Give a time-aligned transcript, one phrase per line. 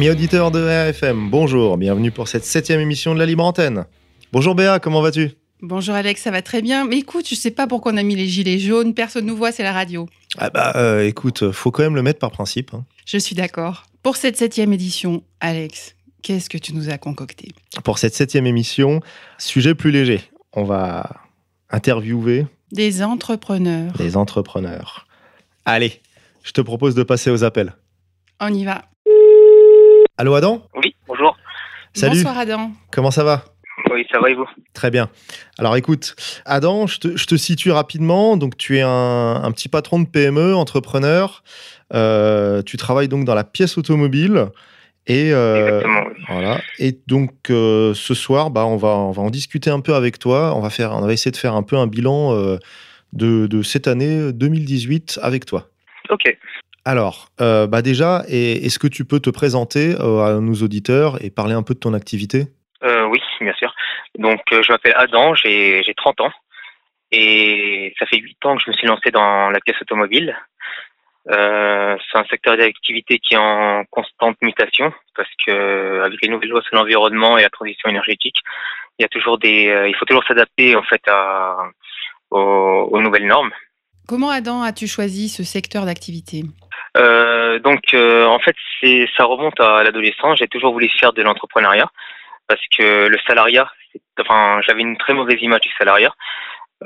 [0.00, 3.84] Amis auditeurs de RFM, bonjour, bienvenue pour cette septième émission de la Libre Antenne.
[4.32, 5.32] Bonjour Béa, comment vas-tu?
[5.60, 6.86] Bonjour Alex, ça va très bien.
[6.86, 9.52] Mais écoute, je sais pas pourquoi on a mis les gilets jaunes, personne nous voit,
[9.52, 10.08] c'est la radio.
[10.38, 12.72] Ah bah euh, écoute, faut quand même le mettre par principe.
[12.72, 12.86] hein.
[13.04, 13.82] Je suis d'accord.
[14.02, 17.48] Pour cette septième édition, Alex, qu'est-ce que tu nous as concocté?
[17.84, 19.00] Pour cette septième émission,
[19.36, 20.22] sujet plus léger,
[20.54, 21.10] on va
[21.68, 23.92] interviewer Des entrepreneurs.
[23.98, 25.06] des entrepreneurs.
[25.66, 26.00] Allez,
[26.42, 27.74] je te propose de passer aux appels.
[28.40, 28.86] On y va.
[30.20, 31.34] Allô Adam Oui, bonjour.
[31.94, 32.72] Salut, Bonsoir Adam.
[32.92, 33.42] comment ça va
[33.90, 35.08] Oui, ça va et vous Très bien.
[35.56, 38.36] Alors écoute, Adam, je te, je te situe rapidement.
[38.36, 41.42] Donc tu es un, un petit patron de PME, entrepreneur.
[41.94, 44.48] Euh, tu travailles donc dans la pièce automobile.
[45.06, 46.02] Et, euh, Exactement.
[46.10, 46.24] oui.
[46.28, 46.60] voilà.
[46.78, 50.18] Et donc euh, ce soir, bah, on, va, on va en discuter un peu avec
[50.18, 50.54] toi.
[50.54, 52.58] On va, faire, on va essayer de faire un peu un bilan euh,
[53.14, 55.70] de, de cette année 2018 avec toi.
[56.10, 56.24] Ok.
[56.84, 61.22] Alors, euh, bah déjà, et- est-ce que tu peux te présenter euh, à nos auditeurs
[61.24, 62.46] et parler un peu de ton activité?
[62.82, 63.74] Euh, oui, bien sûr.
[64.18, 66.32] Donc, je m'appelle Adam, j'ai j'ai 30 ans.
[67.12, 70.36] Et ça fait 8 ans que je me suis lancé dans la pièce automobile.
[71.30, 76.48] Euh, c'est un secteur d'activité qui est en constante mutation parce que avec les nouvelles
[76.48, 78.36] lois sur l'environnement et la transition énergétique,
[78.98, 81.56] il y a toujours des, euh, il faut toujours s'adapter en fait à,
[82.30, 83.50] aux, aux nouvelles normes.
[84.08, 86.44] Comment Adam as-tu choisi ce secteur d'activité?
[86.96, 90.38] Euh, donc, euh, en fait, c'est, ça remonte à l'adolescence.
[90.38, 91.90] J'ai toujours voulu faire de l'entrepreneuriat
[92.48, 93.70] parce que le salariat,
[94.18, 96.12] enfin, j'avais une très mauvaise image du salariat.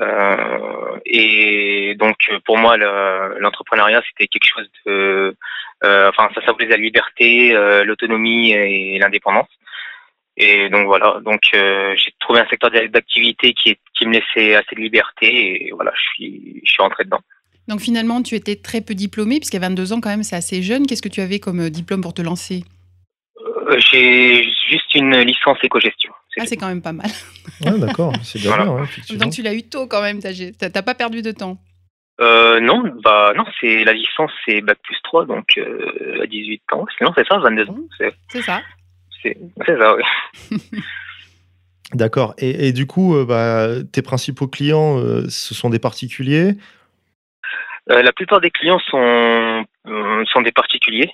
[0.01, 5.35] Euh, et donc, pour moi, le- l'entrepreneuriat, c'était quelque chose de,
[5.83, 9.47] euh, enfin, ça symbolise la liberté, euh, l'autonomie et l'indépendance.
[10.37, 14.75] Et donc voilà, donc euh, j'ai trouvé un secteur d'activité qui, qui me laissait assez
[14.75, 17.21] de liberté et voilà, je suis, je suis rentré dedans.
[17.67, 20.85] Donc finalement, tu étais très peu diplômé, puisqu'à 22 ans quand même, c'est assez jeune.
[20.85, 22.63] Qu'est-ce que tu avais comme euh, diplôme pour te lancer?
[23.67, 26.11] Euh, J'ai juste une licence éco-gestion.
[26.33, 27.09] C'est Ah, c'est quand même pas mal.
[27.61, 28.65] Ouais, d'accord, c'est Voilà.
[28.65, 29.17] bien, ouais.
[29.17, 31.57] Donc tu l'as eu tôt quand même, t'as pas perdu de temps.
[32.21, 36.61] Euh, non, bah non, c'est la licence, c'est bac plus 3, donc euh, à 18
[36.73, 36.85] ans.
[36.97, 37.77] Sinon, c'est ça, 22 ans.
[37.97, 38.61] C'est C'est ça.
[39.21, 40.57] c'est- c'est ça, oui.
[41.93, 42.33] D'accord.
[42.37, 46.53] Et, et du coup, euh, bah, tes principaux clients, euh, ce sont des particuliers?
[47.91, 51.11] Euh, la plupart des clients sont euh, sont des particuliers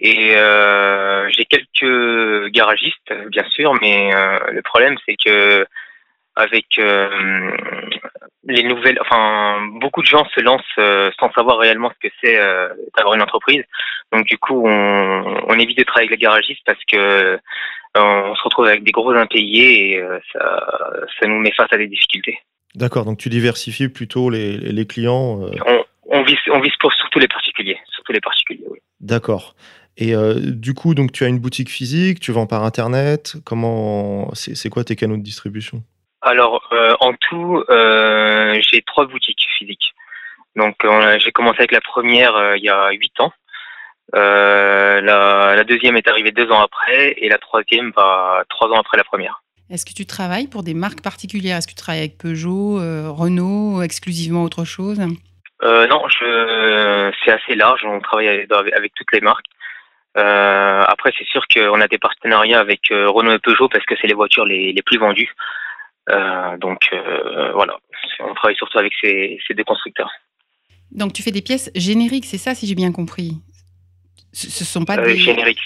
[0.00, 5.66] et euh, j'ai quelques garagistes, bien sûr, mais euh, le problème c'est que
[6.36, 7.56] avec euh,
[8.44, 12.36] les nouvelles, enfin beaucoup de gens se lancent sans savoir réellement ce que c'est
[12.96, 13.62] d'avoir une entreprise.
[14.12, 17.38] Donc du coup, on, on évite de travailler avec les garagistes parce que
[17.96, 20.02] on se retrouve avec des gros impayés et
[20.32, 22.38] ça, ça nous met face à des difficultés.
[22.74, 23.04] D'accord.
[23.04, 25.40] Donc tu diversifies plutôt les, clients.
[25.66, 28.66] On, on vise, on vise pour surtout les particuliers, surtout les particuliers.
[28.70, 28.78] Oui.
[29.00, 29.54] D'accord.
[29.96, 33.36] Et euh, du coup, donc tu as une boutique physique, tu vends par internet.
[33.44, 35.82] Comment c'est quoi tes canaux de distribution?
[36.20, 39.92] Alors, euh, en tout, euh, j'ai trois boutiques physiques.
[40.56, 40.76] Donc,
[41.18, 43.32] j'ai commencé avec la première euh, il y a huit ans.
[44.14, 48.78] Euh, la, la deuxième est arrivée deux ans après et la troisième, bah, trois ans
[48.78, 49.42] après la première.
[49.70, 51.56] Est-ce que tu travailles pour des marques particulières?
[51.56, 55.00] Est-ce que tu travailles avec Peugeot, euh, Renault, exclusivement autre chose?
[55.64, 57.84] Euh, non, je, c'est assez large.
[57.84, 59.46] On travaille avec, avec toutes les marques.
[60.16, 63.94] Euh, après, c'est sûr qu'on a des partenariats avec euh, Renault et Peugeot parce que
[64.00, 65.32] c'est les voitures les, les plus vendues.
[66.10, 66.80] Euh, donc
[67.54, 67.76] voilà,
[68.20, 70.10] on travaille surtout avec ces, ces deux constructeurs.
[70.90, 73.32] Donc tu fais des pièces génériques, c'est ça si j'ai bien compris?
[74.32, 75.16] Ce ne sont pas des...
[75.16, 75.62] génériques.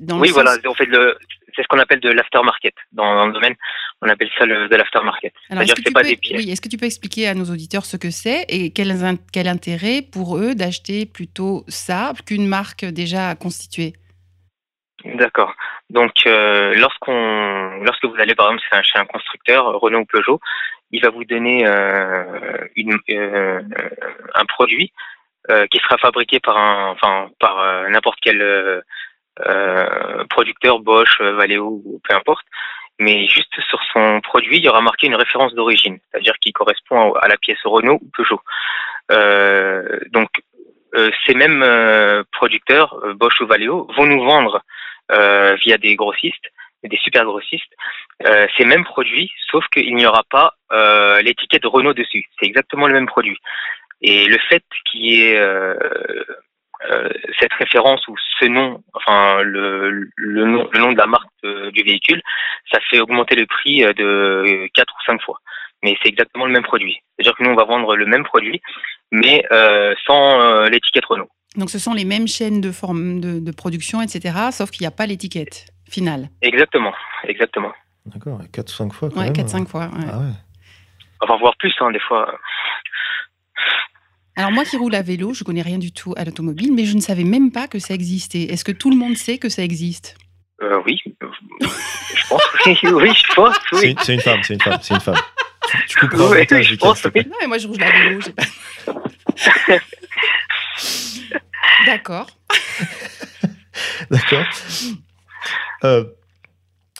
[0.00, 1.16] dans Oui, sens- voilà, on fait le,
[1.54, 3.54] c'est ce qu'on appelle de l'aftermarket dans, dans le domaine.
[4.00, 5.32] On appelle ça le, de l'aftermarket.
[5.48, 6.44] C'est-à-dire est-ce que tu pas peux, des pièces.
[6.44, 9.16] oui, est-ce que tu peux expliquer à nos auditeurs ce que c'est et quel, in-
[9.32, 13.94] quel intérêt pour eux d'acheter plutôt ça qu'une marque déjà constituée?
[15.04, 15.52] D'accord.
[15.90, 20.40] Donc, euh, lorsqu'on, lorsque vous allez par exemple chez un, constructeur, Renault ou Peugeot,
[20.90, 23.62] il va vous donner euh, une, euh,
[24.34, 24.92] un produit
[25.70, 28.82] qui sera fabriqué par un, enfin, par n'importe quel
[30.28, 32.44] producteur, Bosch, Valeo ou peu importe.
[32.98, 37.12] Mais juste sur son produit, il y aura marqué une référence d'origine, c'est-à-dire qui correspond
[37.14, 38.40] à la pièce Renault ou Peugeot.
[39.12, 40.28] Euh, donc,
[41.26, 41.64] ces mêmes
[42.32, 44.62] producteurs, Bosch ou Valeo, vont nous vendre
[45.10, 46.48] via des grossistes,
[46.82, 47.72] des super grossistes,
[48.56, 50.54] ces mêmes produits, sauf qu'il n'y aura pas
[51.22, 52.24] l'étiquette Renault dessus.
[52.38, 53.38] C'est exactement le même produit.
[54.00, 55.40] Et le fait qu'il y ait
[56.90, 57.08] euh,
[57.40, 61.82] cette référence ou ce nom, enfin le, le, nom, le nom de la marque du
[61.82, 62.22] véhicule,
[62.72, 65.38] ça fait augmenter le prix euh, de 4 ou 5 fois.
[65.82, 66.98] Mais c'est exactement le même produit.
[67.16, 68.60] C'est-à-dire que nous, on va vendre le même produit,
[69.12, 71.30] mais euh, sans euh, l'étiquette Renault.
[71.56, 74.88] Donc ce sont les mêmes chaînes de, forme, de, de production, etc., sauf qu'il n'y
[74.88, 76.28] a pas l'étiquette finale.
[76.42, 76.92] Exactement,
[77.24, 77.72] exactement.
[78.06, 79.34] D'accord, 4 ou 5 fois quand ouais, même.
[79.34, 79.86] 4-5 fois.
[79.86, 80.06] Ouais.
[80.10, 80.32] Ah ouais.
[81.20, 82.38] Enfin, voire plus, hein, des fois.
[84.38, 86.94] Alors moi qui roule à vélo, je connais rien du tout à l'automobile, mais je
[86.94, 88.42] ne savais même pas que ça existait.
[88.44, 90.14] Est-ce que tout le monde sait que ça existe?
[90.62, 91.10] Euh, Oui, je
[92.28, 92.42] pense.
[92.64, 93.56] oui, oui, je pense.
[93.72, 93.96] Oui.
[94.00, 95.16] C'est une femme, c'est une femme, c'est une femme.
[95.68, 97.04] Tu, tu couperas Oui, je pense.
[97.04, 98.44] Non, mais moi je roule à vélo, j'ai pas.
[101.86, 102.28] D'accord.
[104.12, 104.44] D'accord.
[105.82, 106.04] Euh,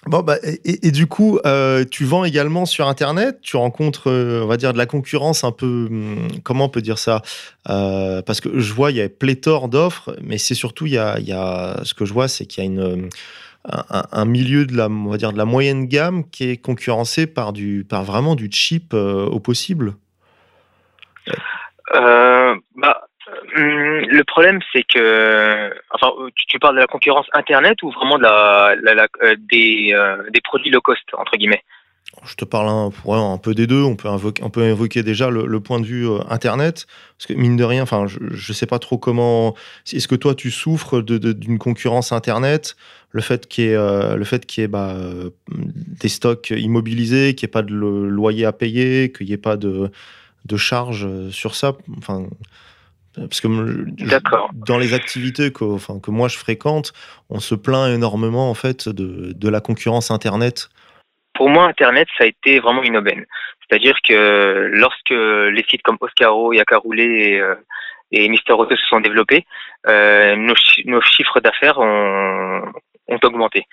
[0.07, 3.39] bon, bah, et, du coup, euh, tu vends également sur Internet.
[3.43, 5.87] Tu rencontres, euh, on va dire, de la concurrence un peu.
[5.91, 7.23] hum, Comment on peut dire ça
[7.69, 10.99] Euh, Parce que je vois, il y a pléthore d'offres, mais c'est surtout, il y
[10.99, 12.81] a, y a- ce que je vois, c'est qu'il y a une.
[12.81, 13.09] euh,
[14.13, 17.53] Un, milieu de la, on va dire, de la moyenne gamme qui est concurrencé par,
[17.53, 19.95] du, par vraiment du cheap au possible.
[21.93, 23.08] Bah, hum,
[23.55, 26.13] le problème, c'est que, enfin,
[26.49, 28.75] tu, parles de la concurrence internet ou vraiment de la,
[29.23, 31.63] euh, des, euh, des produits low cost entre guillemets?
[32.25, 33.83] Je te parle un, peu des deux.
[33.83, 36.87] On peut, invoquer, déjà le, point de vue euh, Internet.
[37.17, 39.55] Parce que mine de rien, enfin, je ne sais pas trop comment.
[39.93, 42.77] Est-ce que toi, tu souffres d'une concurrence Internet?
[43.11, 44.97] Le fait qu'il y ait, le fait qu'il y bah,
[45.49, 49.37] des stocks immobilisés, qu'il n'y ait pas de lo- loyer à payer, qu'il n'y ait
[49.37, 49.91] pas de,
[50.47, 51.75] de charges sur ça.
[51.99, 52.27] Enfin,
[53.21, 56.93] parce que je- dans les activités que, enfin, que moi je fréquente,
[57.31, 60.69] on se plaint énormément en fait de, de la concurrence Internet.
[61.35, 63.25] Pour moi, Internet, ça a été vraiment une aubaine.
[63.61, 67.55] C'est-à-dire que lorsque les sites comme Oscaro, Yakaroulé et, euh,
[68.11, 69.47] et Mister Auto se sont développés,
[69.87, 72.63] euh, nos, chi- nos chiffres d'affaires ont,
[73.09, 73.67] ont augmenté.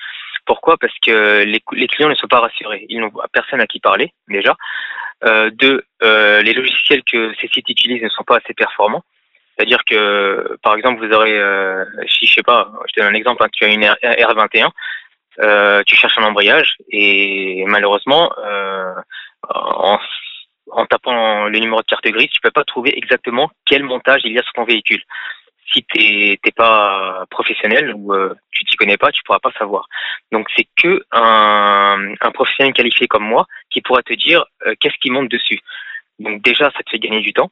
[0.46, 0.78] Pourquoi?
[0.78, 2.86] Parce que les, clients ne sont pas rassurés.
[2.90, 4.56] Ils n'ont personne à qui parler, déjà.
[5.24, 9.04] Euh, deux, euh, les logiciels que ces sites utilisent ne sont pas assez performants.
[9.58, 13.18] C'est-à-dire que, par exemple, vous aurez, euh, si je sais pas, je te donne un
[13.18, 14.70] exemple, hein, tu as une R- R21,
[15.42, 18.94] euh, tu cherches un embrayage et malheureusement, euh,
[19.50, 20.00] en,
[20.72, 24.34] en tapant le numéro de carte grise, tu peux pas trouver exactement quel montage il
[24.34, 25.02] y a sur ton véhicule.
[25.74, 29.88] Si t'es pas professionnel ou euh, tu t'y connais pas, tu pourras pas savoir.
[30.32, 34.98] Donc c'est que un, un professionnel qualifié comme moi qui pourra te dire euh, qu'est-ce
[35.02, 35.60] qui monte dessus.
[36.20, 37.52] Donc déjà, ça te fait gagner du temps.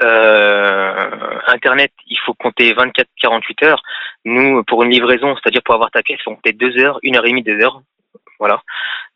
[0.00, 3.82] Euh, Internet, il faut compter 24-48 heures.
[4.24, 7.14] Nous, pour une livraison, c'est-à-dire pour avoir ta pièce, il faut compter 2 heures, 1
[7.14, 7.82] heure et demie, 2 heures.
[8.38, 8.62] Voilà.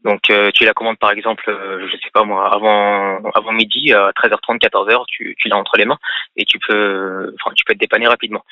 [0.05, 3.93] Donc euh, tu la commandes par exemple, euh, je sais pas moi, avant avant midi,
[3.93, 5.99] à 13h30, 14h, tu, tu l'as entre les mains
[6.37, 8.44] et tu peux, enfin tu peux te dépanner rapidement.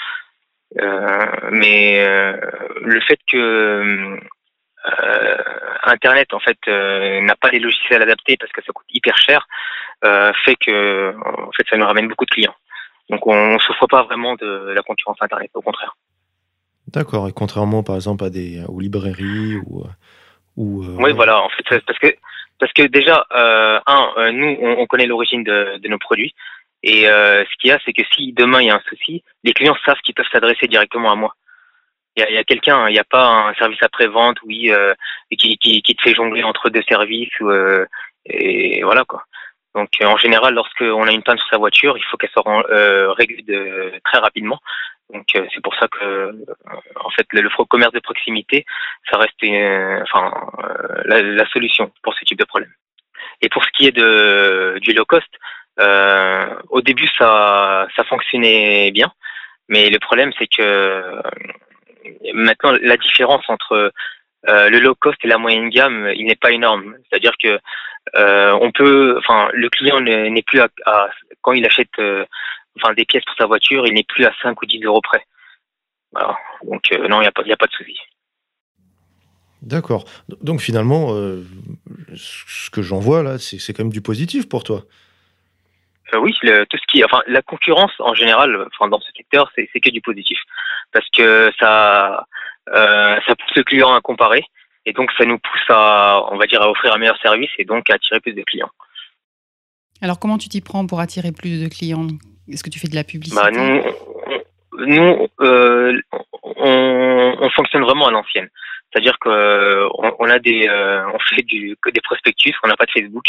[0.80, 2.36] Euh, mais euh,
[2.80, 4.18] le fait que
[4.86, 5.36] euh,
[5.84, 9.46] Internet en fait euh, n'a pas les logiciels adaptés parce que ça coûte hyper cher,
[10.04, 12.54] euh, fait que en fait ça nous ramène beaucoup de clients.
[13.10, 15.94] Donc on ne souffre pas vraiment de la concurrence Internet, au contraire.
[16.88, 17.28] D'accord.
[17.28, 19.84] Et contrairement, par exemple, à des aux librairies ou
[20.56, 20.84] ou.
[20.98, 22.14] Oui, voilà, en fait, parce que
[22.58, 26.34] parce que déjà, un, nous, on, on connaît l'origine de, de nos produits,
[26.82, 29.52] et ce qu'il y a, c'est que si demain il y a un souci, les
[29.52, 31.34] clients savent qu'ils peuvent s'adresser directement à moi.
[32.16, 34.70] Il y a, y a quelqu'un, il n'y a pas un service après vente, oui,
[34.70, 34.94] euh,
[35.36, 37.86] qui, qui, qui te fait jongler entre deux services, euh,
[38.26, 39.24] et voilà quoi.
[39.74, 42.70] Donc euh, en général, lorsqu'on a une panne sur sa voiture, il faut qu'elle soit
[42.70, 43.44] euh, réglée
[44.04, 44.60] très rapidement.
[45.12, 46.32] Donc euh, c'est pour ça que,
[46.96, 48.64] en fait, le, le commerce de proximité,
[49.10, 50.32] ça reste, enfin,
[50.64, 52.72] euh, la, la, solution pour ce type de problème.
[53.42, 55.28] Et pour ce qui est de du low cost,
[56.68, 59.12] au début ça ça fonctionnait bien,
[59.68, 61.20] mais le problème c'est que
[62.34, 63.92] maintenant la différence entre
[64.48, 66.96] euh, le low cost et la moyenne gamme, il n'est pas énorme.
[67.08, 67.58] C'est-à-dire que
[68.16, 70.68] euh, on peut, enfin, le client n'est plus à,
[71.40, 72.24] quand il achète, euh,
[72.76, 75.24] enfin, des pièces pour sa voiture, il n'est plus à 5 ou 10 euros près.
[76.12, 76.36] Voilà.
[76.64, 77.96] Donc euh, non, il n'y a a pas de souci.
[79.62, 80.04] D'accord.
[80.42, 81.08] Donc finalement,
[82.14, 84.84] ce que j'en vois là, c'est quand même du positif pour toi.
[86.14, 89.50] Euh, oui, le, tout ce qui, enfin, la concurrence en général, enfin, dans ce secteur,
[89.54, 90.38] c'est que du positif,
[90.92, 92.26] parce que ça,
[92.72, 94.44] euh, ça pousse le client à comparer,
[94.86, 97.64] et donc ça nous pousse à, on va dire, à offrir un meilleur service et
[97.64, 98.70] donc à attirer plus de clients.
[100.00, 102.06] Alors comment tu t'y prends pour attirer plus de clients?
[102.48, 103.40] Est-ce que tu fais de la publicité?
[103.40, 103.82] Bah, Nous,
[104.78, 105.98] nous euh,
[106.42, 108.48] on, on, fonctionne vraiment à l'ancienne.
[108.92, 109.88] C'est-à-dire qu'on
[110.18, 113.24] on a des, euh, on fait du, que des prospectus, on n'a pas de Facebook,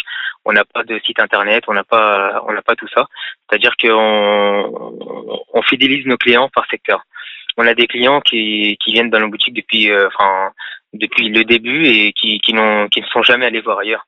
[0.46, 3.08] on n'a pas de site internet, on n'a pas, on n'a pas tout ça.
[3.50, 4.96] C'est-à-dire qu'on
[5.54, 7.02] on fidélise nos clients par secteur.
[7.58, 10.52] On a des clients qui, qui viennent dans nos boutiques depuis, euh, enfin,
[10.94, 14.06] depuis le début et qui, qui, n'ont, qui ne sont jamais allés voir ailleurs.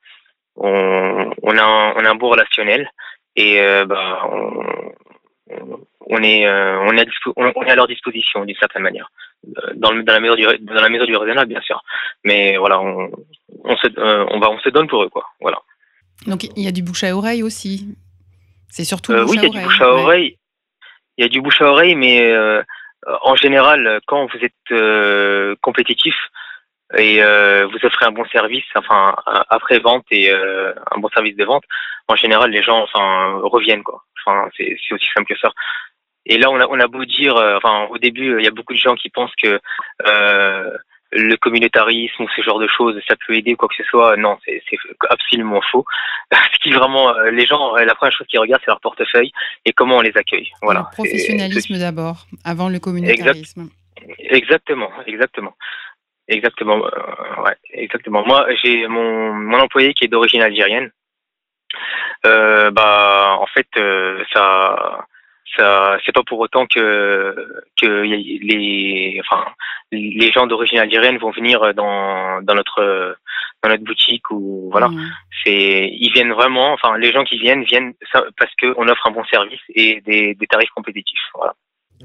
[0.57, 2.91] On, on a, un, on a un beau relationnel
[3.35, 4.29] et euh, bah,
[6.09, 9.09] on est, euh, on, est à on est à leur disposition d'une certaine manière,
[9.45, 11.81] euh, dans, le, dans, la mesure du, dans la mesure du raisonnable bien sûr.
[12.23, 13.11] Mais voilà, on,
[13.63, 15.25] on, se, euh, on, va, on se donne pour eux quoi.
[15.41, 15.59] Voilà.
[16.25, 17.95] Donc il y a du bouche à oreille aussi.
[18.69, 20.37] C'est surtout euh, oui, il y a du bouche à oreille.
[21.17, 22.35] Il y a du bouche à oreille, mais
[23.23, 26.13] en général, quand vous êtes compétitif,
[26.95, 31.35] et euh, vous offrez un bon service, enfin après vente et euh, un bon service
[31.35, 31.63] de vente,
[32.07, 34.03] en général les gens enfin reviennent quoi.
[34.25, 35.51] Enfin c'est aussi simple que ça.
[36.25, 38.51] Et là on a on a beau dire, euh, enfin au début il y a
[38.51, 39.59] beaucoup de gens qui pensent que
[40.05, 40.77] euh,
[41.11, 44.15] le communautarisme ou ce genre de choses ça peut aider ou quoi que ce soit.
[44.15, 44.61] Non c'est
[45.09, 45.85] absolument faux.
[46.31, 49.31] Ce qui vraiment les gens la première chose qu'ils regardent c'est leur portefeuille
[49.65, 50.49] et comment on les accueille.
[50.61, 50.87] Voilà.
[50.89, 53.69] Le professionnalisme d'abord avant le communautarisme.
[54.19, 55.53] Exactement, exactement.
[56.27, 56.85] Exactement.
[56.85, 58.25] Euh, ouais, exactement.
[58.25, 60.91] Moi, j'ai mon, mon employé qui est d'origine algérienne.
[62.25, 65.05] Euh, bah, en fait, euh, ça,
[65.55, 67.35] ça, c'est pas pour autant que
[67.81, 69.45] que les, enfin,
[69.91, 73.17] les gens d'origine algérienne vont venir dans dans notre
[73.63, 74.89] dans notre boutique ou voilà.
[74.89, 75.11] Mmh.
[75.43, 76.73] C'est, ils viennent vraiment.
[76.73, 80.35] Enfin, les gens qui viennent viennent parce que on offre un bon service et des,
[80.35, 81.29] des tarifs compétitifs.
[81.35, 81.53] Voilà.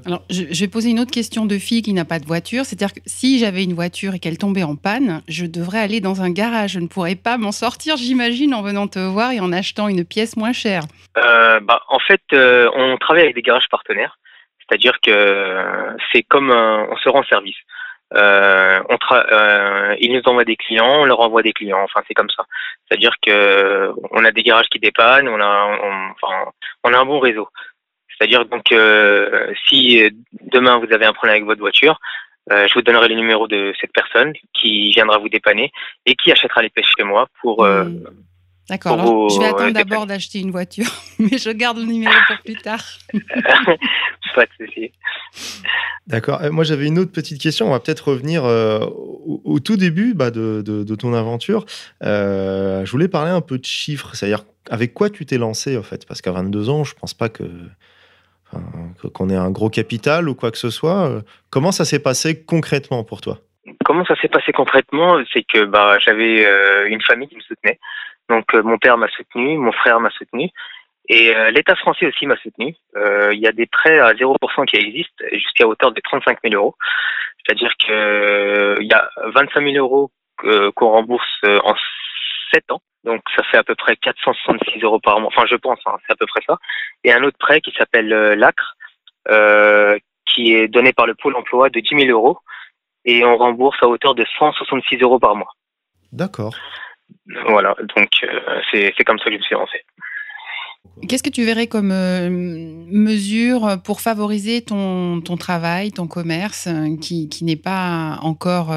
[0.05, 2.65] Alors, je, vais poser une autre question de fille qui n'a pas de voiture.
[2.65, 6.21] C'est-à-dire que si j'avais une voiture et qu'elle tombait en panne, je devrais aller dans
[6.21, 6.71] un garage.
[6.71, 10.03] Je ne pourrais pas m'en sortir, j'imagine, en venant te voir et en achetant une
[10.03, 10.83] pièce moins chère.
[11.17, 14.17] Euh, bah, en fait, euh, on travaille avec des garages partenaires.
[14.59, 17.57] C'est-à-dire que c'est comme on se rend service.
[18.15, 18.97] Euh, on
[19.99, 21.81] ils nous envoient des clients, on leur envoie des clients.
[21.83, 22.45] Enfin, c'est comme ça.
[22.87, 26.51] C'est-à-dire que on a des garages qui dépannent, on a, enfin,
[26.83, 27.49] on a un bon réseau.
[28.17, 30.01] C'est-à-dire donc euh, si
[30.51, 31.99] demain vous avez un problème avec votre voiture,
[32.51, 35.71] euh, je vous donnerai le numéro de cette personne qui viendra vous dépanner
[36.05, 37.63] et qui achètera les pièces chez moi pour.
[37.63, 38.03] Euh, hmm.
[38.69, 38.93] D'accord.
[38.93, 40.89] Alors, je vais attendre d'abord d'acheter une voiture,
[41.19, 42.83] mais je garde le numéro pour plus tard.
[44.35, 44.91] Pas de souci.
[46.07, 46.39] D'accord.
[46.49, 47.67] Moi, j'avais une autre petite question.
[47.67, 51.65] On va peut-être revenir au, tout début bah, de, de, ton aventure.
[52.01, 56.05] je voulais parler un peu de chiffres, c'est-à-dire avec quoi tu t'es lancé en fait,
[56.07, 57.43] parce qu'à 22 ans, je pense pas que
[59.13, 61.09] qu'on ait un gros capital ou quoi que ce soit.
[61.09, 63.37] Euh, comment ça s'est passé concrètement pour toi?
[63.85, 65.21] Comment ça s'est passé concrètement?
[65.31, 67.79] C'est que bah, j'avais euh, une famille qui me soutenait.
[68.29, 70.49] Donc euh, mon père m'a soutenu, mon frère m'a soutenu.
[71.09, 72.73] Et l'État français aussi m'a soutenu.
[72.95, 76.77] Il y a des prêts à 0% qui existent jusqu'à hauteur de 35 000 euros.
[77.45, 80.11] C'est-à-dire qu'il y a 25 000 euros
[80.75, 81.75] qu'on rembourse en
[82.53, 82.81] 7 ans.
[83.03, 85.29] Donc ça fait à peu près 466 euros par mois.
[85.35, 86.57] Enfin, je pense, hein, c'est à peu près ça.
[87.03, 88.75] Et un autre prêt qui s'appelle euh, l'ACRE,
[89.29, 92.39] euh, qui est donné par le Pôle emploi de 10 000 euros.
[93.05, 95.51] Et on rembourse à hauteur de 166 euros par mois.
[96.13, 96.53] D'accord.
[97.47, 99.81] Voilà, donc euh, c'est comme ça que je me suis lancé.
[101.07, 106.69] Qu'est-ce que tu verrais comme euh, mesure pour favoriser ton, ton, travail, ton commerce,
[107.01, 108.73] qui, qui n'est pas encore...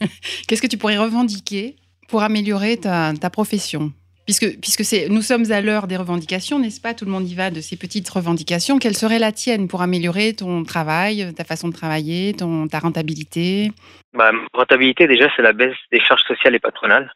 [0.48, 1.76] Qu'est-ce que tu pourrais revendiquer
[2.08, 3.92] pour améliorer ta, profession
[4.24, 6.92] Puisque, puisque nous sommes à l'heure des revendications, n'est-ce pas?
[6.92, 8.78] Tout le monde y va de ces petites revendications.
[8.78, 13.70] Quelle serait la tienne pour améliorer ton travail, ta façon de travailler, ton, ta rentabilité?
[14.12, 17.10] Bah, Rentabilité, déjà, c'est la baisse des charges sociales et patronales,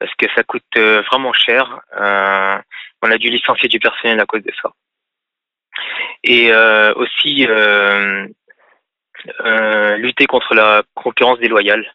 [0.00, 1.80] parce que ça coûte euh, vraiment cher.
[2.00, 2.58] Euh,
[3.00, 4.72] on a dû licencier du personnel à cause de ça.
[6.24, 7.46] Et euh, aussi
[9.98, 11.86] lutter contre la concurrence déloyale.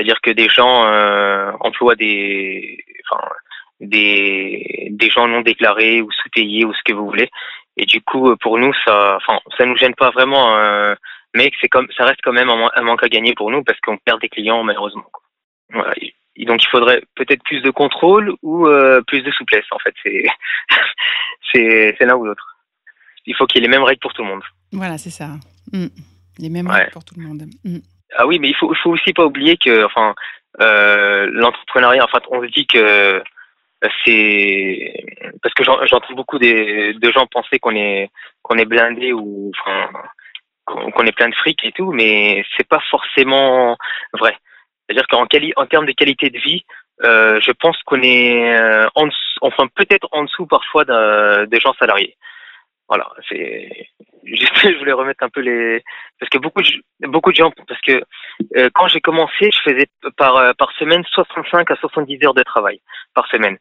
[0.00, 3.22] C'est-à-dire que des gens euh, emploient des, enfin,
[3.80, 7.30] des, des gens non déclarés ou sous-payés ou ce que vous voulez.
[7.76, 10.94] Et du coup, pour nous, ça, enfin, ça nous gêne pas vraiment, euh,
[11.34, 13.98] mais c'est comme, ça reste quand même un, manque à gagner pour nous parce qu'on
[13.98, 15.04] perd des clients malheureusement.
[15.68, 15.92] Voilà.
[16.36, 19.66] Et donc, il faudrait peut-être plus de contrôle ou euh, plus de souplesse.
[19.70, 20.24] En fait, c'est,
[21.52, 22.56] c'est, c'est l'un ou l'autre.
[23.26, 24.44] Il faut qu'il y ait les mêmes règles pour tout le monde.
[24.72, 25.28] Voilà, c'est ça.
[25.74, 25.88] Mm.
[26.38, 27.42] Les mêmes règles pour tout le monde.
[27.64, 27.80] Mm.
[28.20, 30.14] Ah oui, mais il faut, faut aussi pas oublier que, enfin,
[30.60, 33.22] euh, l'entrepreneuriat, enfin, on se dit que
[34.04, 34.92] c'est
[35.42, 38.10] parce que j'entends beaucoup de gens penser qu'on est
[38.42, 39.88] qu'on est blindé ou enfin
[40.66, 43.78] qu'on est plein de fric et tout, mais c'est pas forcément
[44.12, 44.36] vrai.
[44.86, 45.22] C'est-à-dire qu'en
[45.56, 46.62] en termes de qualité de vie,
[47.02, 49.08] euh, je pense qu'on est euh, en
[49.40, 52.16] enfin peut-être en dessous parfois de, des gens salariés.
[52.90, 53.86] Voilà, c'est
[54.24, 55.82] je voulais remettre un peu les
[56.18, 56.60] parce que beaucoup
[57.06, 58.02] beaucoup de gens parce que
[58.56, 62.42] euh, quand j'ai commencé, je faisais par euh, par semaine 65 à 70 heures de
[62.42, 62.80] travail
[63.14, 63.58] par semaine,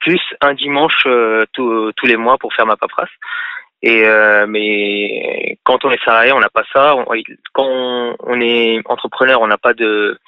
[0.00, 3.10] plus un dimanche euh, tous les mois pour faire ma paperasse.
[3.82, 4.04] Et
[4.46, 6.94] mais quand on est salarié, on n'a pas ça.
[7.54, 10.18] quand on, est entrepreneur, on n'a pas de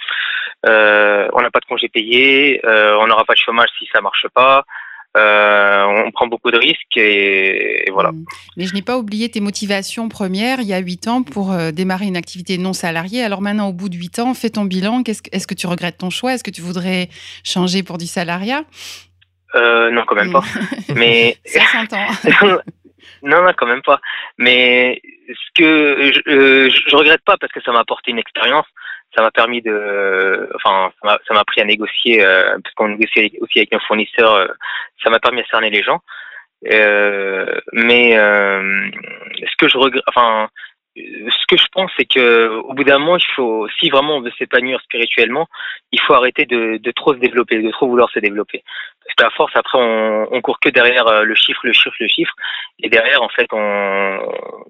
[0.64, 4.64] on n'a pas de congé payé, on n'aura pas de chômage si ça marche pas.
[5.14, 8.12] Euh, on prend beaucoup de risques et, voilà.
[8.12, 8.24] Mm.
[8.56, 11.70] Mais je n'ai pas oublié tes motivations premières il y a 8 ans pour euh,
[11.70, 13.22] démarrer une activité non salariée.
[13.22, 15.02] Alors maintenant, au bout de 8 ans, fais ton bilan.
[15.06, 16.32] Est-ce que tu regrettes ton choix?
[16.32, 17.08] Est-ce que tu voudrais
[17.44, 18.64] changer pour du salariat?
[19.54, 20.44] Euh, Non, quand même pas.
[20.94, 22.06] Mais ça s'entend.
[23.22, 24.00] non, non, quand même pas.
[24.38, 28.66] Mais ce que je, je regrette pas parce que ça m'a apporté une expérience
[29.14, 33.58] ça m'a permis de, enfin, ça m'a appris à négocier, euh, parce qu'on négocie aussi
[33.58, 34.46] avec nos fournisseurs, euh,
[35.02, 36.00] ça m'a permis à cerner les gens.
[36.70, 38.90] Euh, mais euh,
[39.40, 40.48] ce que je regrette, enfin,
[40.96, 44.20] ce que je pense, c'est que au bout d'un moment, il faut, si vraiment on
[44.20, 45.48] veut s'épanouir spirituellement,
[45.90, 48.62] il faut arrêter de, de, trop se développer, de trop vouloir se développer.
[49.04, 52.08] Parce qu'à force, après, on, on court que derrière euh, le chiffre, le chiffre, le
[52.08, 52.32] chiffre,
[52.80, 54.18] et derrière, en fait, on,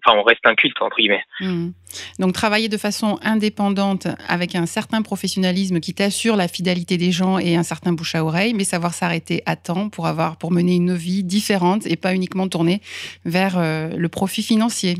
[0.04, 1.24] enfin, on reste un culte entre guillemets.
[1.40, 1.70] Mmh.
[2.18, 7.38] Donc, travailler de façon indépendante avec un certain professionnalisme qui t'assure la fidélité des gens
[7.38, 10.74] et un certain bouche à oreille, mais savoir s'arrêter à temps pour avoir, pour mener
[10.76, 12.80] une vie différente et pas uniquement tournée
[13.24, 14.96] vers euh, le profit financier.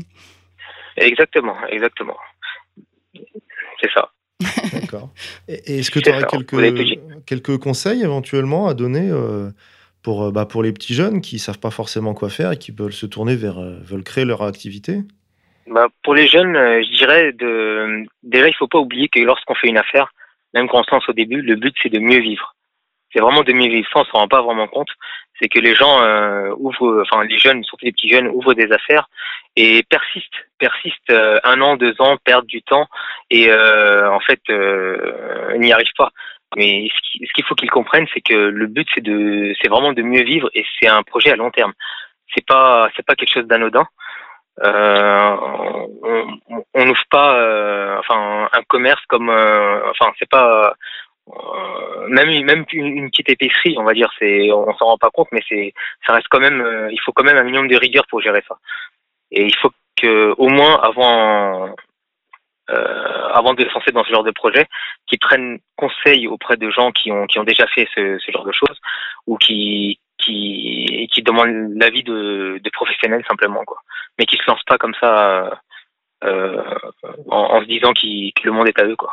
[0.95, 2.17] Exactement, exactement.
[3.81, 4.12] C'est ça.
[4.73, 5.09] D'accord.
[5.47, 9.49] Est-ce que tu aurais quelques, quelques conseils éventuellement à donner euh,
[10.01, 12.57] pour, euh, bah, pour les petits jeunes qui ne savent pas forcément quoi faire et
[12.57, 15.01] qui veulent se tourner vers, euh, veulent créer leur activité?
[15.67, 18.05] Bah, Pour les jeunes, je dirais, de...
[18.23, 20.11] déjà, il ne faut pas oublier que lorsqu'on fait une affaire,
[20.53, 22.55] même quand on se lance au début, le but, c'est de mieux vivre.
[23.11, 23.87] C'est vraiment de mieux vivre.
[23.93, 24.89] Ça, on ne s'en rend pas vraiment compte
[25.43, 28.71] c'est que les gens euh, ouvrent, enfin les jeunes, surtout les petits jeunes, ouvrent des
[28.71, 29.09] affaires
[29.57, 32.87] et persistent, persistent euh, un an, deux ans, perdent du temps
[33.29, 34.39] et euh, en fait
[35.57, 36.11] n'y arrivent pas.
[36.55, 40.01] Mais ce qu'il faut qu'ils comprennent, c'est que le but c'est de, c'est vraiment de
[40.01, 41.73] mieux vivre et c'est un projet à long terme.
[42.33, 43.85] C'est pas, c'est pas quelque chose d'anodin.
[44.61, 45.89] On
[46.85, 50.73] n'ouvre pas, enfin un commerce comme, enfin c'est pas
[52.09, 55.41] même même une, petite épicerie, on va dire, c'est on s'en rend pas compte, mais
[55.47, 55.73] c'est
[56.05, 58.43] ça reste quand même, euh, il faut quand même un minimum de rigueur pour gérer
[58.47, 58.57] ça.
[59.31, 61.75] Et il faut que au moins avant
[62.69, 64.67] euh, avant de lancer dans ce genre de projet,
[65.07, 68.45] qu'ils prennent conseil auprès de gens qui ont qui ont déjà fait ce, ce genre
[68.45, 68.79] de choses
[69.27, 73.79] ou qui qui qui demandent l'avis de, de professionnels simplement quoi,
[74.17, 75.59] mais qui se lancent pas comme ça
[76.23, 76.63] euh,
[77.27, 79.11] en, en, se disant qu que le monde est à eux quoi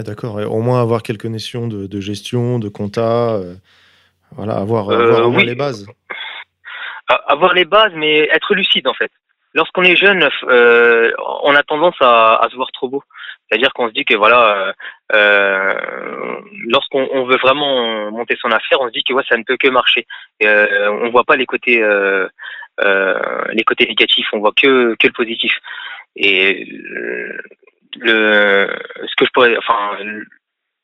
[0.00, 0.36] d'accord.
[0.36, 3.54] au moins avoir quelques notions de, gestion, de compta, euh,
[4.32, 5.86] voilà, avoir, euh, les bases.
[7.26, 9.10] Avoir les bases, mais être lucide en fait.
[9.54, 13.02] Lorsqu'on est jeune, euh, on a tendance à, se voir trop beau.
[13.50, 14.72] C'est-à-dire qu'on se dit que voilà,
[16.68, 19.68] lorsqu'on veut vraiment monter son affaire, on se dit que ouais, ça ne peut que
[19.68, 20.06] marcher.
[20.40, 21.84] Et, on voit pas les côtés,
[22.82, 25.52] les côtés négatifs, on voit que que le positif.
[26.16, 26.66] Et
[27.96, 28.68] le,
[29.06, 29.96] ce que je pourrais, enfin,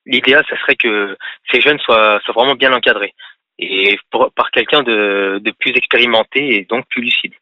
[0.06, 1.16] l'idéal, ça serait que
[1.52, 3.14] ces jeunes soient, soient vraiment bien encadrés
[3.58, 3.98] et
[4.36, 7.34] par quelqu'un de, de, plus expérimenté et donc plus lucide.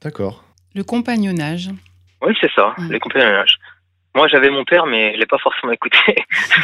[0.00, 0.44] D'accord.
[0.74, 1.70] Le compagnonnage.
[2.22, 3.58] Oui, c'est ça, le compagnonnage.
[4.14, 5.98] Moi, j'avais mon père, mais je l'ai pas forcément écouté.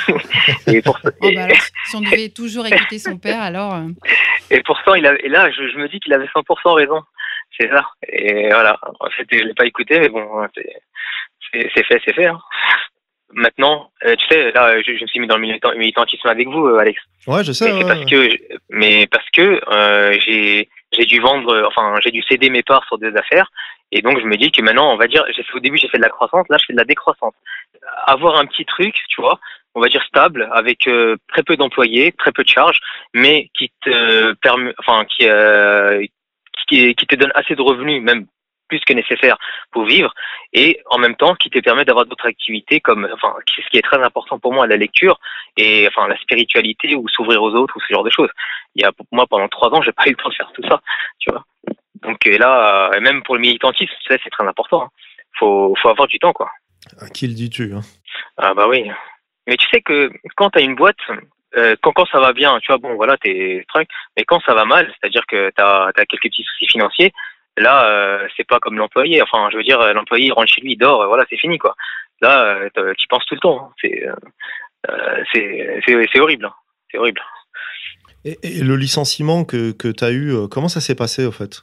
[0.68, 1.01] et pour...
[1.05, 3.75] oh, bah alors, si on devait toujours écouter son père, alors.
[3.75, 3.88] Euh.
[4.53, 5.14] Et pourtant, il a...
[5.25, 7.03] et là, je, je me dis qu'il avait 100% raison.
[7.57, 7.87] C'est ça.
[8.09, 8.81] Et voilà.
[8.99, 10.44] En fait, je l'ai pas écouté, mais bon,
[11.53, 12.27] c'est fait, c'est fait.
[12.27, 12.41] Hein.
[13.33, 16.79] Maintenant, euh, tu sais, là, je, me suis mis dans le militantisme avec vous, euh,
[16.79, 17.01] Alex.
[17.27, 17.73] Ouais, je sais.
[17.73, 18.29] Mais parce que,
[18.71, 22.99] mais parce que euh, j'ai j'ai dû vendre, enfin, j'ai dû céder mes parts sur
[22.99, 23.49] des affaires,
[23.93, 25.89] et donc je me dis que maintenant, on va dire, j'ai fait au début, j'ai
[25.89, 27.35] fait de la croissance, là, je fais de la décroissance.
[28.07, 29.39] Avoir un petit truc, tu vois,
[29.77, 30.89] on va dire stable, avec
[31.29, 32.81] très peu d'employés, très peu de charges,
[33.15, 35.29] mais qui te permet, enfin, qui,
[36.67, 38.27] qui, qui te donne assez de revenus, même
[38.70, 39.37] plus que nécessaire
[39.72, 40.14] pour vivre
[40.52, 43.88] et en même temps qui te permet d'avoir d'autres activités comme enfin ce qui est
[43.90, 45.18] très important pour moi la lecture
[45.56, 48.30] et enfin la spiritualité ou s'ouvrir aux autres ou ce genre de choses.
[48.76, 50.66] Il y a moi pendant trois ans j'ai pas eu le temps de faire tout
[50.68, 50.80] ça,
[51.18, 51.44] tu vois.
[52.02, 54.85] Donc là euh, même pour le militantisme c'est très important.
[54.85, 54.90] Hein.
[55.38, 56.50] Faut faut avoir du temps quoi.
[57.00, 57.83] À qui le dis-tu hein?
[58.38, 58.90] Ah bah oui.
[59.46, 61.04] Mais tu sais que quand tu as une boîte,
[61.56, 64.54] euh, quand, quand ça va bien, tu vois, bon, voilà, t'es truc, mais quand ça
[64.54, 67.12] va mal, c'est-à-dire que tu as, as, quelques petits soucis financiers,
[67.57, 69.23] Là, euh, c'est pas comme l'employé.
[69.23, 71.75] Enfin, je veux dire, l'employé il rentre chez lui, il dort, voilà, c'est fini quoi.
[72.21, 72.45] Là,
[72.77, 73.73] euh, tu penses tout le temps.
[73.85, 73.99] Hein.
[74.89, 76.47] Euh, c'est c'est horrible.
[76.47, 76.55] Hein.
[76.91, 77.21] C'est horrible.
[78.25, 81.63] Et, le licenciement que, que tu as eu, comment ça s'est passé au fait?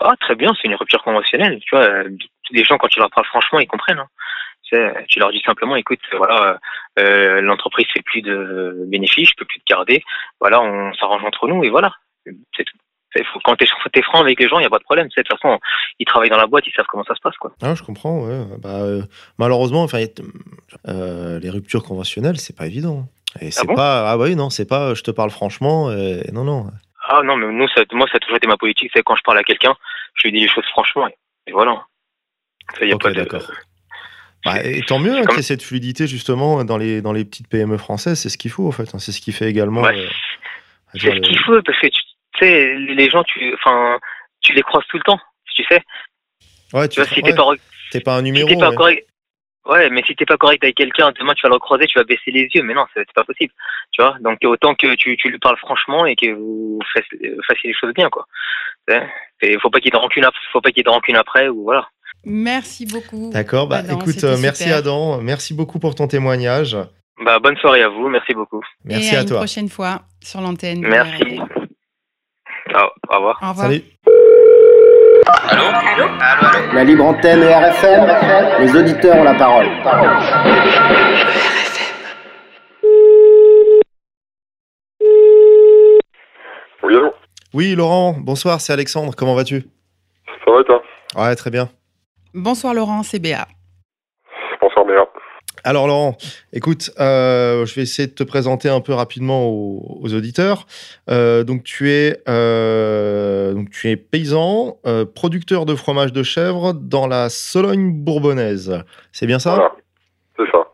[0.00, 1.60] Ah, très bien, c'est une rupture conventionnelle.
[1.60, 2.04] Tu vois,
[2.50, 3.98] les gens, quand tu leur parles franchement, ils comprennent.
[3.98, 4.08] Hein.
[5.08, 6.58] Tu, leur dis simplement, écoute, voilà,
[6.98, 10.04] euh, l'entreprise fait plus de bénéfices, je peux plus te garder.
[10.38, 11.92] Voilà, on s'arrange entre nous et voilà,
[12.24, 12.76] c'est tout.
[13.44, 15.08] Quand tu es, franc avec les gens, il n'y a pas de problème.
[15.08, 15.58] De toute façon,
[15.98, 17.36] ils travaillent dans la boîte, ils savent comment ça se passe.
[17.36, 17.52] Quoi.
[17.60, 18.20] Ah, je comprends.
[18.20, 18.44] Ouais.
[18.62, 19.02] Bah, euh,
[19.38, 20.04] malheureusement, enfin,
[20.88, 23.08] euh, les ruptures conventionnelles, c'est pas évident.
[23.40, 24.10] Et ah c'est pas.
[24.10, 24.94] Ah, oui, non, c'est pas.
[24.94, 25.90] Je te parle franchement.
[25.90, 26.66] Et, non, non.
[27.08, 28.90] Ah, non, mais nous, ça, moi, ça a toujours été ma politique.
[28.94, 29.74] C'est quand je parle à quelqu'un,
[30.14, 31.08] je lui dis les choses franchement.
[31.46, 31.82] Et, voilà.
[32.78, 33.42] Ça, y a pas d'accord.
[34.44, 37.26] Bah, et tant mieux hein, qu'il y ait cette fluidité justement dans les, dans les
[37.26, 38.94] petites PME françaises, c'est ce qu'il faut en fait.
[38.94, 38.98] Hein.
[38.98, 39.84] C'est ce qui fait également.
[39.84, 39.92] Euh,
[40.94, 42.00] c'est ce qu'il faut parce que tu
[42.44, 43.98] sais, les gens, tu, enfin,
[44.40, 45.20] tu les croises tout le temps,
[45.54, 45.82] tu sais.
[46.72, 47.54] Ouais, tu, vois, si t'es pas,
[48.04, 48.48] pas un numéro.
[48.58, 49.06] pas correct,
[49.66, 52.04] Ouais, mais si t'es pas correct avec quelqu'un, demain tu vas le recroiser, tu vas
[52.04, 52.62] baisser les yeux.
[52.62, 53.52] Mais non, c'est pas possible.
[53.92, 57.74] Tu vois Donc autant que tu, tu lui parles franchement et que vous fassiez les
[57.74, 58.26] choses bien, quoi.
[59.42, 61.16] Il faut pas qu'il y ait de rancune, faut pas qu'il y ait de rancune
[61.16, 61.86] après ou voilà.
[62.24, 63.30] Merci beaucoup.
[63.32, 63.68] D'accord.
[63.68, 65.20] Bah, écoute, euh, merci Adam.
[65.20, 66.76] Merci beaucoup pour ton témoignage.
[67.24, 68.08] Bah, bonne soirée à vous.
[68.08, 68.62] Merci beaucoup.
[68.84, 69.36] Merci à, à, toi.
[69.36, 70.80] une prochaine fois sur l'antenne.
[70.80, 71.38] Merci.
[72.74, 73.38] Au revoir.
[73.42, 73.66] Au revoir.
[73.66, 73.82] Salut.
[75.48, 78.06] Allô allô, allô, La libre antenne et RFM,
[78.60, 79.66] les auditeurs ont la parole.
[86.82, 87.12] Oui, allô
[87.52, 89.64] Oui, Laurent, bonsoir, c'est Alexandre, comment vas-tu?
[90.44, 90.82] Ça va toi?
[91.16, 91.68] Ouais, très bien.
[92.34, 93.46] Bonsoir Laurent, c'est Béa.
[95.62, 96.16] Alors Laurent,
[96.54, 100.66] écoute, euh, je vais essayer de te présenter un peu rapidement aux, auditeurs.
[101.10, 104.78] Euh, donc tu es, euh, donc tu es paysan,
[105.14, 108.82] producteur de fromage de chèvre dans la Sologne bourbonnaise.
[109.12, 109.54] C'est bien ça?
[109.54, 109.72] Voilà,
[110.38, 110.66] c'est ça.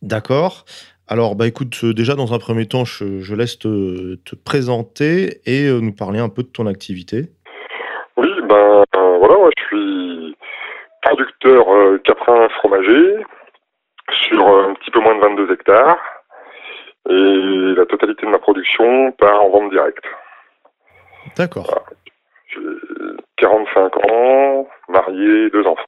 [0.00, 0.64] D'accord.
[1.08, 5.92] Alors bah écoute, déjà dans un premier temps, je, laisse te, te, présenter et nous
[5.92, 7.26] parler un peu de ton activité.
[8.16, 10.36] Oui, ben voilà, moi je suis
[11.02, 11.66] producteur
[12.04, 13.16] caprin fromager
[14.28, 15.98] sur un petit peu moins de 22 hectares.
[17.08, 20.04] Et la totalité de ma production part en vente directe.
[21.36, 21.84] D'accord.
[22.48, 22.60] J'ai
[23.36, 25.84] 45 ans, marié, deux enfants.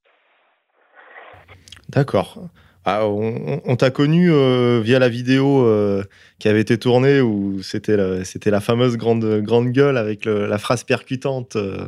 [1.89, 2.39] D'accord.
[2.85, 6.03] Ah, on, t'a connu euh, via la vidéo euh,
[6.39, 10.57] qui avait été tournée où c'était la, c'était la fameuse grande, grande gueule avec la
[10.57, 11.57] phrase percutante.
[11.57, 11.87] Euh,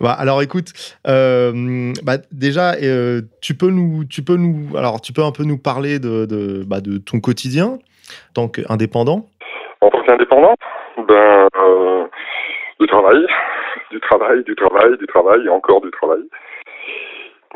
[0.00, 0.72] bah, alors écoute,
[1.06, 5.44] euh, bah, déjà, euh, tu peux nous, tu peux nous, alors tu peux un peu
[5.44, 9.26] nous parler de, bah, de ton quotidien en tant qu'indépendant?
[9.80, 10.54] En tant qu'indépendant,
[11.08, 12.04] ben, euh,
[12.80, 13.26] du travail,
[13.90, 16.22] du travail, du travail, du travail encore du travail.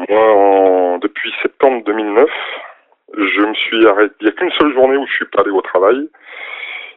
[0.09, 2.29] Moi, depuis septembre 2009,
[3.17, 4.15] je me suis arrêté.
[4.21, 6.09] Il n'y a qu'une seule journée où je suis pas allé au travail.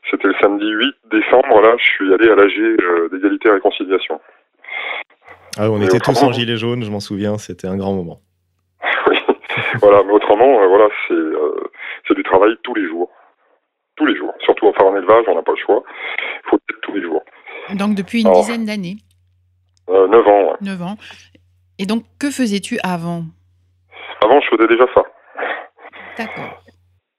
[0.10, 1.62] C'était le samedi 8 décembre.
[1.62, 4.19] Là, je suis allé à l'AG d'égalité et réconciliation.
[5.58, 8.22] Ah, on était tous en gilet jaune, je m'en souviens, c'était un grand moment.
[9.08, 9.18] oui,
[9.82, 11.56] voilà, mais autrement, euh, voilà, euh,
[12.08, 13.10] c'est du travail tous les jours.
[13.98, 14.34] Tous les jours.
[14.39, 15.84] Surtout enfin, en élevage, on n'a pas le choix.
[16.46, 17.22] Il faut être tous les jours.
[17.74, 18.98] Donc depuis une dizaine d'années
[19.89, 20.58] euh, 9 ans, ouais.
[20.62, 20.98] 9 ans.
[21.78, 23.24] Et donc, que faisais-tu avant?
[24.24, 25.04] Avant, je faisais déjà ça.
[26.18, 26.63] D'accord.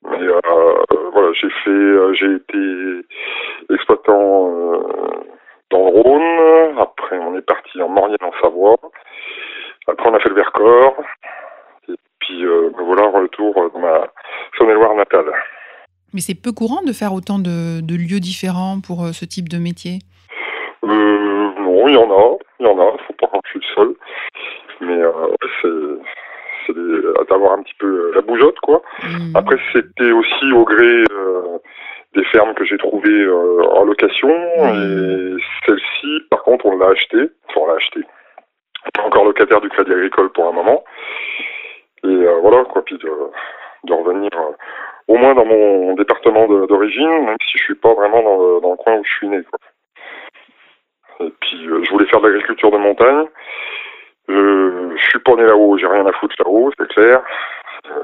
[0.04, 0.40] Mais euh,
[1.12, 3.06] voilà, j'ai fait, j'ai été
[3.74, 4.50] exploitant
[5.70, 6.78] dans le Rhône.
[6.78, 8.76] Après, on est parti en Maurienne, en Savoie.
[9.86, 10.96] Après, on a fait le Vercors.
[11.88, 14.06] Et puis, euh, ben voilà, retour dans ma
[14.58, 15.32] Saône-et-Loire natale.
[16.12, 19.58] Mais c'est peu courant de faire autant de, lieux différents pour euh, ce type de
[19.58, 20.00] métier?
[20.84, 22.36] Euh, Non, il y en a.
[22.58, 22.92] Il y en a.
[22.98, 23.94] Il faut pas que je suis le seul.
[24.82, 25.02] Mais
[25.62, 28.82] c'est d'avoir un petit peu la bougeotte, quoi.
[29.02, 29.36] Mmh.
[29.36, 31.04] Après, c'était aussi au gré
[32.14, 34.28] des fermes que j'ai trouvées euh, en location.
[34.28, 37.30] Et celle-ci, par contre, on l'a achetée.
[37.48, 38.04] Enfin, on l'a achetée.
[38.84, 40.84] On est encore locataire du Crédit Agricole pour un moment.
[42.04, 42.82] Et euh, voilà, quoi.
[42.84, 43.10] Puis de,
[43.84, 44.52] de revenir euh,
[45.08, 48.70] au moins dans mon département d'origine, même si je suis pas vraiment dans le, dans
[48.72, 49.42] le coin où je suis né.
[49.44, 49.58] Quoi.
[51.26, 53.26] Et puis, je voulais faire de l'agriculture de montagne.
[54.28, 57.22] je suis pas né là-haut, j'ai rien à foutre là-haut, c'est clair.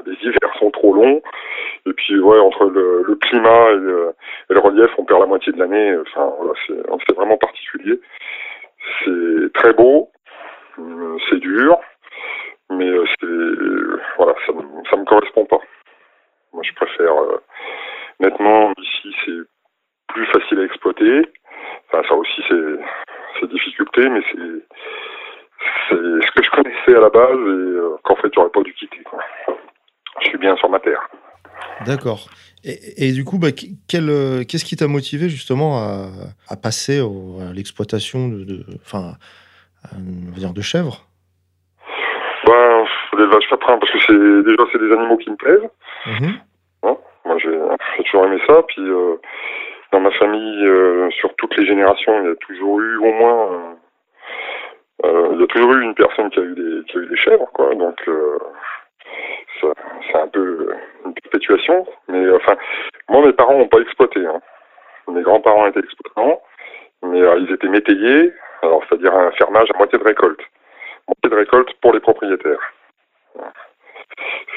[0.05, 1.21] Les hivers sont trop longs.
[1.85, 5.95] Et puis, ouais, entre le, climat et le, relief, on perd la moitié de l'année.
[6.01, 7.99] Enfin, voilà, c'est vraiment particulier.
[9.03, 10.09] C'est très beau,
[10.79, 11.77] euh, c'est dur,
[12.69, 14.53] mais euh, voilà, ça,
[14.89, 15.59] ça me correspond pas.
[16.53, 17.41] Moi, je préfère euh,
[18.19, 21.21] nettement ici, c'est plus facile à exploiter.
[21.87, 24.63] Enfin, ça aussi, c'est difficulté, mais c'est
[25.89, 29.03] c'est ce que je connaissais à la base et qu'en fait, j'aurais pas dû quitter.
[30.21, 31.07] Je suis bien sur ma terre.
[31.85, 32.27] D'accord.
[32.63, 38.65] Et, du coup, bah, euh, qu'est-ce qui t'a motivé justement à, passer à l'exploitation de,
[38.81, 39.13] enfin,
[39.93, 41.05] dire de chèvres?
[42.45, 42.83] Ben,
[43.17, 45.69] l'élevage caprin, parce que c'est déjà c'est des animaux qui me plaisent.
[46.07, 46.33] Mhm.
[46.83, 48.63] Hein, moi, j'ai toujours aimé ça.
[48.67, 48.81] Puis
[49.91, 50.67] dans ma famille,
[51.19, 53.77] sur toutes les générations, il y a toujours eu au moins
[55.05, 57.07] euh, il y a toujours eu une personne qui a eu des, qui a eu
[57.07, 57.73] des chèvres, quoi.
[57.75, 58.37] Donc, euh,
[59.61, 60.69] c'est un peu
[61.05, 61.85] une perpétuation.
[62.07, 62.57] Mais enfin,
[63.09, 64.25] moi, mes parents n'ont pas exploité.
[64.25, 64.41] Hein.
[65.07, 66.41] Mes grands-parents étaient exploitants,
[67.03, 70.41] mais euh, ils étaient métayers, alors c'est-à-dire un fermage à moitié de récolte.
[71.07, 72.73] Moitié de récolte pour les propriétaires.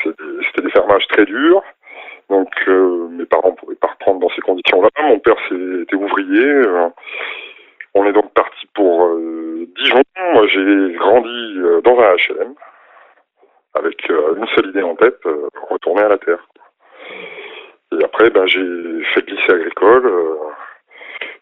[0.03, 1.63] C'était des fermages très durs.
[2.29, 4.89] Donc mes parents ne pouvaient pas reprendre dans ces conditions-là.
[5.03, 6.63] Mon père était ouvrier.
[7.95, 10.03] On est donc parti pour euh, Dijon.
[10.33, 12.55] Moi, j'ai grandi euh, dans un HLM
[13.75, 15.21] avec euh, une seule idée en tête,
[15.71, 16.45] retourner à la terre.
[17.93, 20.13] Et après, ben, j'ai fait le lycée agricole,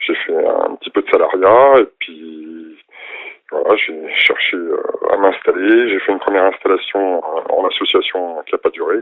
[0.00, 2.78] j'ai fait un petit peu de salariat, et puis
[3.50, 4.56] voilà, j'ai cherché
[5.10, 5.88] à m'installer.
[5.88, 8.98] J'ai fait une première installation en association qui n'a pas duré.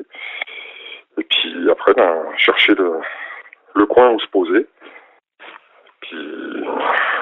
[1.19, 3.01] Et puis après, ben, chercher le,
[3.75, 4.67] le coin où se poser.
[6.01, 6.65] Puis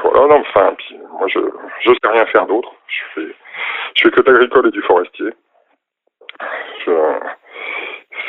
[0.03, 1.39] voilà, non, enfin, puis moi je
[1.81, 2.73] je sais rien faire d'autre.
[2.89, 3.35] Je fais
[3.95, 5.31] je fais que de l'agricole et du forestier.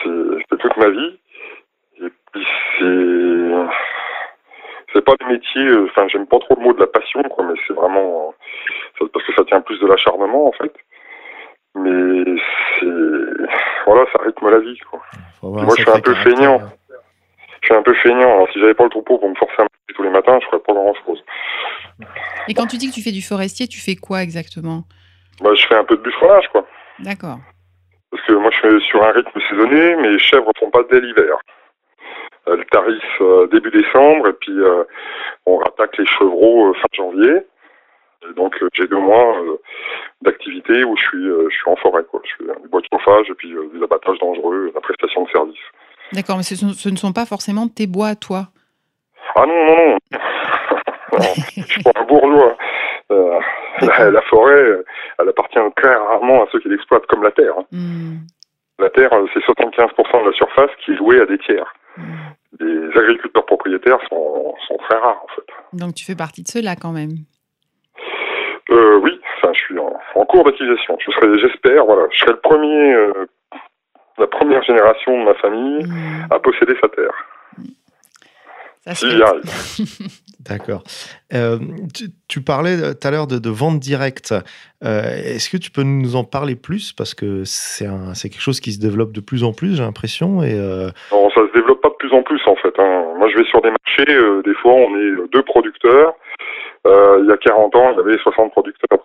[0.04, 1.20] C'est toute ma vie.
[2.02, 3.52] Et puis c'est
[4.94, 7.60] c'est pas le métier, enfin j'aime pas trop le mot de la passion, quoi, mais
[7.68, 8.34] c'est vraiment
[9.00, 10.74] parce que ça tient plus de l'acharnement en fait.
[11.76, 12.24] Mais
[12.80, 12.86] c'est
[13.86, 15.02] voilà, ça rythme la vie quoi.
[15.41, 16.60] Moi je suis un peu feignant.
[16.62, 16.72] Hein.
[17.62, 18.34] Je suis un peu feignant.
[18.34, 20.60] Alors si j'avais pas le troupeau pour me forcer à tous les matins, je ferais
[20.60, 21.24] pas grand chose.
[22.48, 24.84] Et quand tu dis que tu fais du forestier, tu fais quoi exactement?
[25.41, 26.65] Bah, Je fais un peu de bûcheronnage, quoi.
[27.00, 27.39] D'accord.
[28.12, 31.02] Parce que moi, je suis sur un rythme saisonnier, mes chèvres ne font pas dès
[31.02, 31.38] l'hiver.
[32.48, 34.84] Elles tarissent euh, début décembre, et puis euh,
[35.46, 37.41] on rattaque les chevreaux euh, fin janvier.
[38.30, 39.36] Et donc, j'ai deux mois
[40.22, 42.04] d'activité où je suis, je suis en forêt.
[42.10, 42.22] Quoi.
[42.24, 45.60] Je fais du bois de chauffage et puis des abattages dangereux, la prestation de service.
[46.12, 48.48] D'accord, mais ce, ne sont pas forcément tes bois à toi
[49.36, 49.98] Ah non, non, non.
[51.56, 52.58] je suis pas un bourgeois.
[53.12, 53.39] Euh,
[53.82, 54.84] la, forêt,
[55.20, 57.54] elle appartient très rarement à ceux qui l'exploitent, comme la terre.
[57.58, 57.66] Hein.
[57.72, 58.16] Hmm.
[58.80, 61.74] La terre, c'est 75% de la surface qui est louée à des tiers.
[61.98, 62.04] Hmm.
[62.60, 65.78] Les agriculteurs propriétaires sont, sont, très rares, en fait.
[65.78, 67.12] Donc tu fais partie de ceux-là, quand même
[68.72, 70.98] euh, Oui, enfin, je suis en, cours d'activation.
[71.00, 73.26] Je serai, j'espère, voilà, je serai le premier, euh,
[74.18, 76.28] la première génération de ma famille hmm.
[76.32, 77.14] à posséder sa terre.
[80.39, 80.84] D'accord.
[81.34, 81.58] Euh,
[82.28, 84.34] tu, parlais euh, tout à l'heure de, vente directe.
[84.84, 86.93] Euh, est-ce que tu peux nous en parler plus?
[86.93, 87.88] Parce que c'est
[88.30, 90.43] quelque chose qui se développe de plus en plus, j'ai l'impression.
[90.43, 90.56] Et
[91.12, 92.74] Non, ça se développe pas de plus en plus en fait.
[92.78, 93.06] Hein.
[93.17, 96.13] Moi, je vais sur des marchés, des fois, on est deux producteurs.
[96.86, 99.00] il y a 40 ans, il y avait 60 producteurs.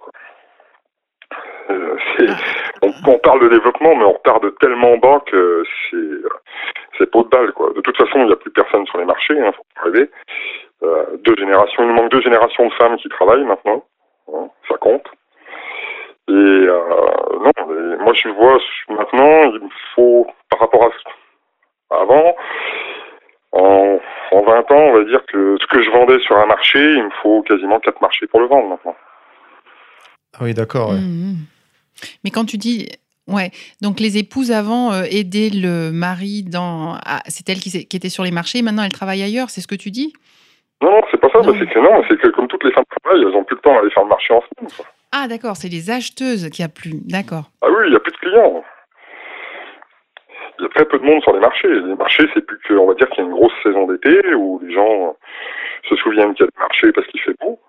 [2.83, 5.97] On, on, parle de développement, mais on repart de tellement bas que c'est
[6.99, 7.73] c'est pas de balle, quoi.
[7.75, 10.11] De toute façon, il n'y a plus personne sur les marchés, hein, faut pas rêver.
[10.83, 13.85] Euh, deux générations, il nous manque deux générations de femmes qui travaillent maintenant.
[14.33, 15.07] Hein, ça compte.
[16.29, 16.79] Et euh,
[17.45, 20.91] non, moi je vois maintenant, il me faut, par rapport à
[22.03, 22.37] avant,
[23.53, 23.99] en,
[24.31, 27.05] en 20 ans, on va dire que ce que je vendais sur un marché, il
[27.05, 28.95] me faut quasiment quatre marchés pour le vendre maintenant.
[30.35, 30.93] Ah oui, d'accord.
[30.93, 31.37] Mmh, mmh.
[32.25, 32.89] Mais quand tu dis
[33.31, 36.99] Ouais, donc les épouses avant euh, aidaient le mari dans.
[37.07, 39.69] Ah, c'est elle qui, qui, était sur les marchés, maintenant elle travaille ailleurs, c'est ce
[39.69, 40.13] que tu dis?
[40.83, 43.23] Non, non, c'est pas ça, c'est que non, c'est que comme toutes les femmes travaillent,
[43.23, 44.71] elles n'ont plus le temps d'aller faire le marché en semaine.
[45.13, 46.93] Ah, d'accord, c'est les acheteuses qui a plus.
[47.05, 47.51] D'accord.
[47.63, 48.65] Ah oui, il n'y a plus de clients.
[50.59, 51.69] Il y a très peu de monde sur les marchés.
[51.69, 54.35] Les marchés, c'est plus que, on va dire qu'il y a une grosse saison d'été
[54.35, 55.17] où les gens
[55.89, 57.61] se souviennent qu'il y a des marchés parce qu'il fait beau.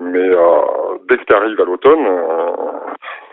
[0.00, 2.50] Mais euh, dès que tu arrives à l'automne, euh,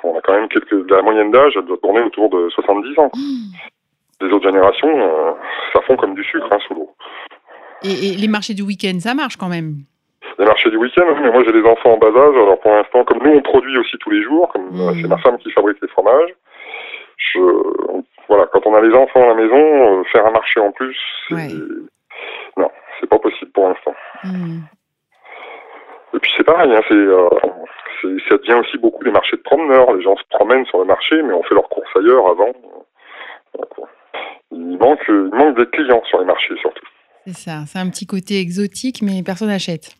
[0.03, 0.89] on a quand même quelques.
[0.91, 3.09] La moyenne d'âge, elle doit tourner autour de 70 ans.
[3.15, 4.25] Mmh.
[4.25, 5.31] Les autres générations, euh,
[5.73, 6.89] ça fond comme du sucre hein, sous l'eau.
[7.83, 9.75] Et, les marchés du week-end, ça marche quand même?
[10.39, 13.05] Les marchés du week-end, mais moi j'ai des enfants en bas âge, alors pour l'instant,
[13.05, 15.01] comme nous on produit aussi tous les jours, comme mmh.
[15.01, 16.33] c'est ma femme qui fabrique les fromages,
[17.17, 17.39] je,
[18.27, 20.97] voilà, quand on a les enfants à la maison, faire un marché en plus,
[22.57, 23.93] non, c'est pas possible pour l'instant.
[24.23, 24.59] Mmh.
[26.13, 27.29] Et puis c'est pareil, hein, euh,
[28.29, 29.93] ça devient aussi beaucoup des marchés de promeneurs.
[29.93, 32.51] Les gens se promènent sur le marché, mais on fait leurs courses ailleurs avant.
[34.51, 36.85] Il manque, il manque des clients sur les marchés surtout.
[37.25, 39.95] C'est ça, c'est un petit côté exotique, mais personne n'achète.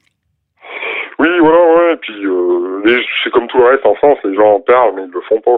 [1.20, 1.93] Oui, voilà, ouais.
[1.93, 5.04] Et puis euh, c'est comme tout le reste en France, les gens en parlent, mais
[5.04, 5.58] ils le font pas.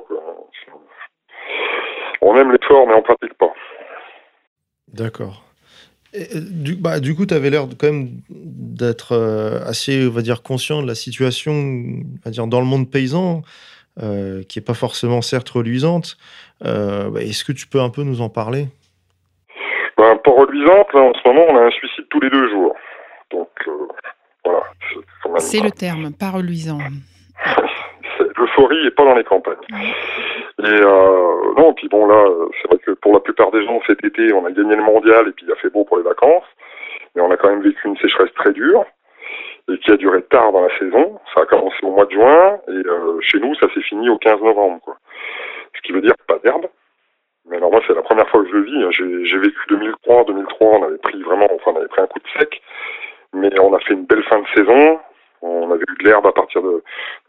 [2.22, 3.54] On aime l'effort, mais on pratique pas.
[4.94, 5.44] D'accord.
[6.14, 9.16] Du, bah, du coup, tu avais l'air quand même d'être
[9.66, 13.42] assez, on va dire, conscient de la situation, on va dire, dans le monde paysan,
[13.98, 16.18] qui n'est pas forcément certes reluisante.
[16.62, 18.68] Bah, est-ce que tu peux un peu nous en parler?
[19.98, 22.76] Ben, Pas reluisante, en ce moment, on a un suicide tous les deux jours.
[23.32, 23.50] Donc,
[24.46, 24.64] voilà.
[25.38, 26.80] C'est le terme, pas reluisant.
[28.38, 29.56] L'euphorie n'est pas dans les campagnes.
[30.60, 32.26] Et euh, non, puis bon là,
[32.62, 35.28] c'est vrai que pour la plupart des gens cet été, on a gagné le mondial
[35.28, 36.44] et puis il a fait beau pour les vacances,
[37.16, 38.86] mais on a quand même vécu une sécheresse très dure
[39.70, 41.20] et qui a duré tard dans la saison.
[41.34, 44.18] Ça a commencé au mois de juin et euh, chez nous, ça s'est fini au
[44.18, 44.98] 15 novembre, quoi.
[45.76, 46.68] Ce qui veut dire pas d'herbe.
[47.50, 49.26] Mais alors moi, c'est la première fois que je le vis.
[49.26, 52.40] J'ai vécu 2003, 2003, on avait pris vraiment, enfin, on avait pris un coup de
[52.40, 52.62] sec,
[53.34, 55.00] mais on a fait une belle fin de saison.
[55.42, 56.84] On avait eu de l'herbe à partir de,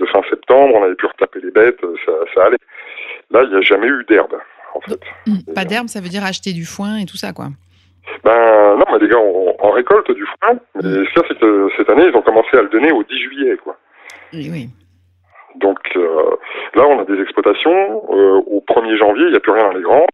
[0.06, 1.80] fin septembre, on avait pu retaper les bêtes,
[2.34, 2.58] ça, allait.
[3.30, 4.36] Là, il n'y a jamais eu d'herbe,
[4.74, 5.00] en fait.
[5.26, 5.54] Mmh.
[5.54, 7.48] Pas d'herbe, ça veut dire acheter du foin et tout ça, quoi.
[8.24, 11.06] Ben non, mais les gars, on, récolte du foin, mais mmh.
[11.14, 13.76] ce c'est que cette année, ils ont commencé à le donner au 10 juillet, quoi.
[14.32, 14.68] Oui, oui.
[15.56, 16.36] Donc euh,
[16.74, 18.04] là, on a des exploitations.
[18.10, 20.06] Euh, au 1er janvier, il n'y a plus rien dans les grands.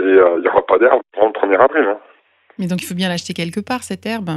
[0.00, 1.84] Et euh, il n'y aura pas d'herbe avant le 1er avril.
[1.88, 1.98] Hein.
[2.58, 4.30] Mais donc, il faut bien l'acheter quelque part, cette herbe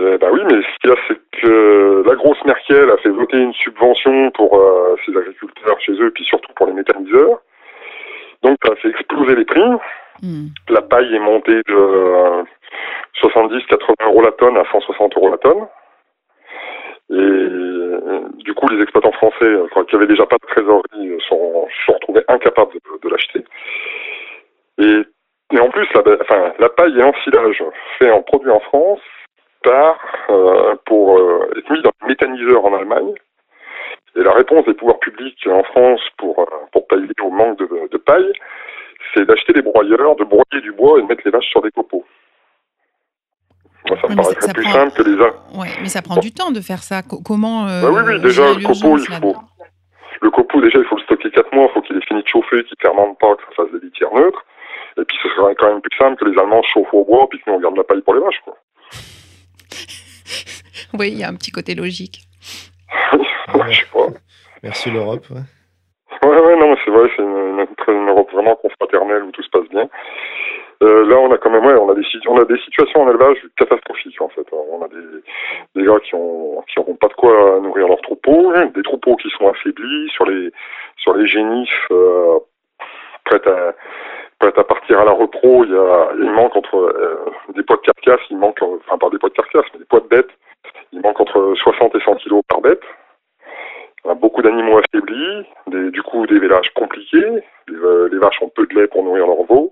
[0.00, 3.10] euh, bah oui, mais ce qu'il y a, c'est que la grosse Merkel a fait
[3.10, 7.40] voter une subvention pour euh, ses agriculteurs chez eux, puis surtout pour les méthaniseurs.
[8.42, 9.62] Donc ça a fait exploser les prix.
[10.22, 10.48] Hmm.
[10.68, 12.44] La paille est montée de
[13.22, 15.66] 70-80 euros la tonne à 160 euros la tonne.
[17.10, 19.52] Et du coup, les exploitants français,
[19.88, 23.44] qui avaient déjà pas de trésorerie, sont, sont retrouvés incapables de, l'acheter.
[24.78, 25.02] Et,
[25.52, 27.64] et, en plus, la, enfin, la paille et l'ensilage
[27.98, 29.00] fait en produit en France
[29.62, 29.98] part
[30.30, 33.14] euh, pour euh, être mis dans le méthaniseur en Allemagne.
[34.16, 37.88] Et la réponse des pouvoirs publics en France pour, euh, pour pallier au manque de,
[37.90, 38.32] de paille,
[39.14, 41.70] c'est d'acheter des broyeurs, de broyer du bois et de mettre les vaches sur des
[41.70, 42.04] copeaux.
[43.88, 45.16] Moi, ça me paraîtrait plus simple que les...
[45.58, 47.02] Ouais, mais ça prend du temps de faire ça.
[47.02, 49.36] comment bah Oui, oui, déjà, le copeau, il faut...
[50.22, 52.28] Le copeau, déjà, il faut le stocker 4 mois, il faut qu'il ait fini de
[52.28, 54.44] chauffer, qu'il ne fermente pas, que ça fasse des litières neutres.
[54.98, 57.40] Et puis, ce serait quand même plus simple que les Allemands chauffent au bois, puis
[57.40, 58.56] que nous, on garde la paille pour les vaches, quoi.
[60.98, 62.22] oui, il y a un petit côté logique.
[63.12, 64.06] je sais pas.
[64.62, 65.24] Merci l'Europe.
[65.30, 65.40] Ouais.
[66.22, 69.88] Ouais, non, c'est vrai, c'est une, Europe vraiment confraternelle où tout se passe bien.
[70.82, 73.10] Euh, là, on a quand même, ouais, on a des, on a des situations en
[73.10, 74.46] élevage catastrophiques en fait.
[74.52, 74.96] On a des,
[75.76, 79.28] des gars qui ont, qui n'auront pas de quoi nourrir leurs troupeaux, des troupeaux qui
[79.30, 80.50] sont affaiblis sur les,
[80.96, 82.38] sur les génifs euh,
[83.24, 83.74] prêts à,
[84.38, 87.76] prêt à partir à la repro, il, y a, il manque entre euh, des poids
[87.76, 90.30] de carcasse, il manque, enfin pas des poids de carcasse, mais des poids de bêtes,
[90.92, 92.82] il manque entre 60 et 100 kilos par bête.
[94.04, 98.48] On a beaucoup d'animaux affaiblis, du coup des vélages compliqués, les, euh, les, vaches ont
[98.48, 99.70] peu de lait pour nourrir leurs veaux.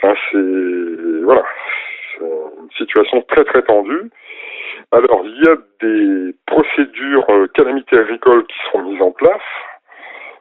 [0.00, 1.44] C'est voilà,
[2.18, 4.10] c'est une situation très très tendue.
[4.90, 9.42] Alors il y a des procédures euh, calamités agricoles qui seront mises en place.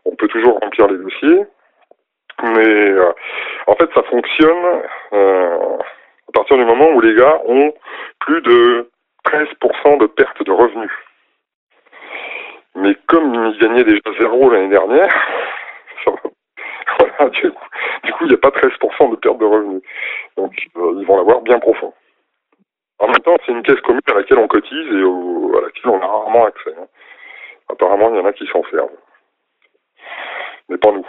[0.06, 1.46] On peut toujours remplir les dossiers.
[2.44, 3.12] Mais euh,
[3.68, 4.82] en fait, ça fonctionne
[5.14, 7.74] euh, à partir du moment où les gars ont
[8.20, 8.90] plus de
[9.26, 10.92] 13% de perte de revenus.
[12.76, 15.14] Mais comme ils gagnaient déjà zéro l'année dernière,
[18.04, 19.82] du coup, il n'y a pas 13% de perte de revenus.
[20.38, 21.94] Donc, euh, ils vont l'avoir bien profond.
[23.00, 26.02] En même temps, c'est une caisse commune à laquelle on cotise et à laquelle on
[26.02, 26.74] a rarement accès.
[26.80, 26.88] Hein.
[27.70, 28.90] Apparemment, il y en a qui s'en servent.
[30.70, 31.06] Mais pas nous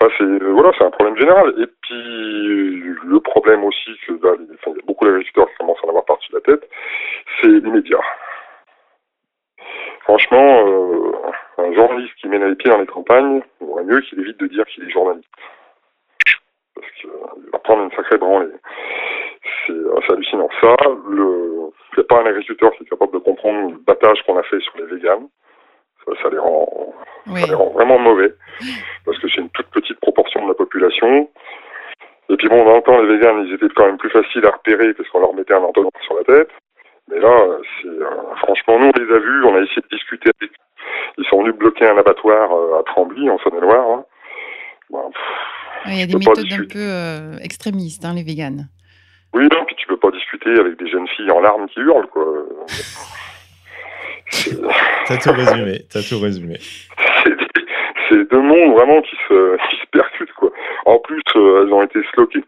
[0.00, 1.54] c'est euh, voilà, c'est un problème général.
[1.58, 5.90] Et puis le problème aussi que il y a beaucoup d'agriculteurs qui commencent à en
[5.90, 6.68] avoir partie de la tête,
[7.40, 8.02] c'est les médias.
[10.00, 11.12] Franchement, euh,
[11.58, 14.46] un journaliste qui met les pieds dans les campagnes, il vaudrait mieux qu'il évite de
[14.46, 15.28] dire qu'il est journaliste.
[16.74, 17.10] Parce qu'il
[17.52, 18.52] va prendre une sacrée branlée.
[19.66, 20.48] C'est hallucinant.
[20.60, 20.76] Ça,
[21.10, 24.42] il n'y a pas un agriculteur qui est capable de comprendre le battage qu'on a
[24.44, 25.28] fait sur les véganes
[26.22, 26.94] ça, les rend,
[27.74, 28.32] vraiment mauvais,
[29.04, 31.28] parce que c'est une toute petite proportion de la population.
[32.28, 34.50] Et puis bon, dans le temps, les véganes, ils étaient quand même plus faciles à
[34.50, 36.50] repérer parce qu'on leur mettait un entonnoir sur la tête.
[37.08, 40.30] Mais là, c'est euh, franchement, nous, on les a vus, on a essayé de discuter
[40.40, 40.54] avec eux.
[41.18, 43.90] Ils sont venus bloquer un abattoir euh, à Trembly, en Saône-et-Loire.
[43.90, 44.04] Hein.
[45.86, 48.68] il y a des méthodes un peu euh, extrémistes, hein, les véganes.
[49.34, 52.08] Oui, non, puis tu peux pas discuter avec des jeunes filles en larmes qui hurlent,
[52.08, 52.24] quoi.
[55.06, 56.58] T'as tout résumé, t'as tout résumé.
[58.08, 60.50] C'est deux mondes vraiment qui se, qui se percutent, quoi.
[60.84, 62.00] En plus, euh, elles ont été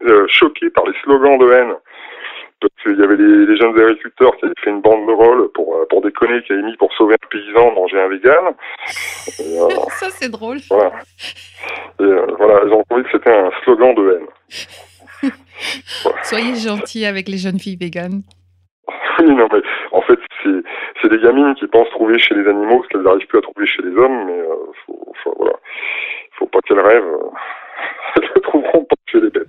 [0.03, 1.73] euh, choquées par les slogans de haine.
[2.61, 5.75] Parce qu'il y avait les, jeunes agriculteurs qui avaient fait une bande de rôle pour,
[5.75, 8.53] euh, pour déconner, qui avaient mis pour sauver un paysan, manger un vegan.
[9.99, 10.57] Ça, c'est drôle.
[10.69, 10.91] Voilà.
[11.99, 15.31] Et, voilà, elles ont trouvé que c'était un slogan de haine.
[16.23, 18.23] Soyez gentil avec les jeunes filles véganes.
[19.19, 19.61] Oui, non, mais
[19.91, 20.19] en fait,
[21.01, 23.65] c'est des gamines qui pensent trouver chez les animaux ce qu'elles n'arrivent plus à trouver
[23.65, 25.55] chez les hommes, mais euh, faut, faut, voilà.
[26.33, 27.03] faut pas qu'elles rêvent.
[27.03, 27.29] Euh,
[28.15, 29.47] elles ne trouveront pas chez les bêtes.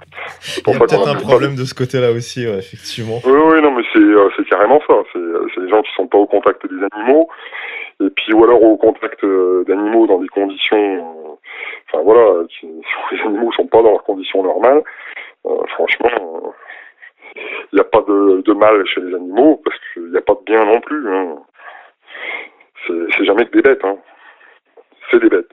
[0.67, 3.21] Il y a peut-être un problème de ce côté-là aussi, effectivement.
[3.25, 4.95] Oui, oui, non, mais euh, c'est carrément ça.
[5.13, 7.29] C'est les gens qui sont pas au contact des animaux,
[8.01, 9.25] et puis ou alors au contact
[9.67, 11.37] d'animaux dans des conditions,
[11.89, 12.67] enfin voilà, qui,
[13.13, 14.83] les animaux sont pas dans leurs conditions normales.
[15.69, 16.55] franchement
[17.37, 20.45] il n'y a pas de, mal chez les animaux parce qu'il n'y a pas de
[20.45, 21.09] bien non plus.
[21.09, 21.37] Hein.
[22.87, 23.85] C'est jamais que des bêtes.
[23.85, 23.97] Hein.
[25.11, 25.51] C'est des bêtes.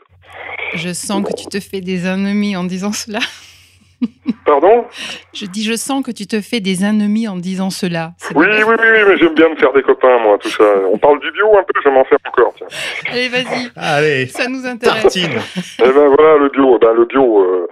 [0.74, 3.20] Je sens que tu te fais des ennemis en disant cela.
[4.46, 4.86] Pardon
[5.34, 8.12] Je dis, je sens que tu te fais des ennemis en disant cela.
[8.36, 10.64] Oui, oui, oui, oui, mais j'aime bien me faire des copains, moi, tout ça.
[10.92, 12.68] On parle du bio un peu, je m'en faire encore, tiens.
[13.12, 13.72] Allez, vas-y.
[13.76, 14.28] Allez.
[14.28, 15.18] Ça nous intéresse.
[15.80, 16.78] Eh ben voilà, le bio.
[16.80, 17.68] Ben, le bio, euh,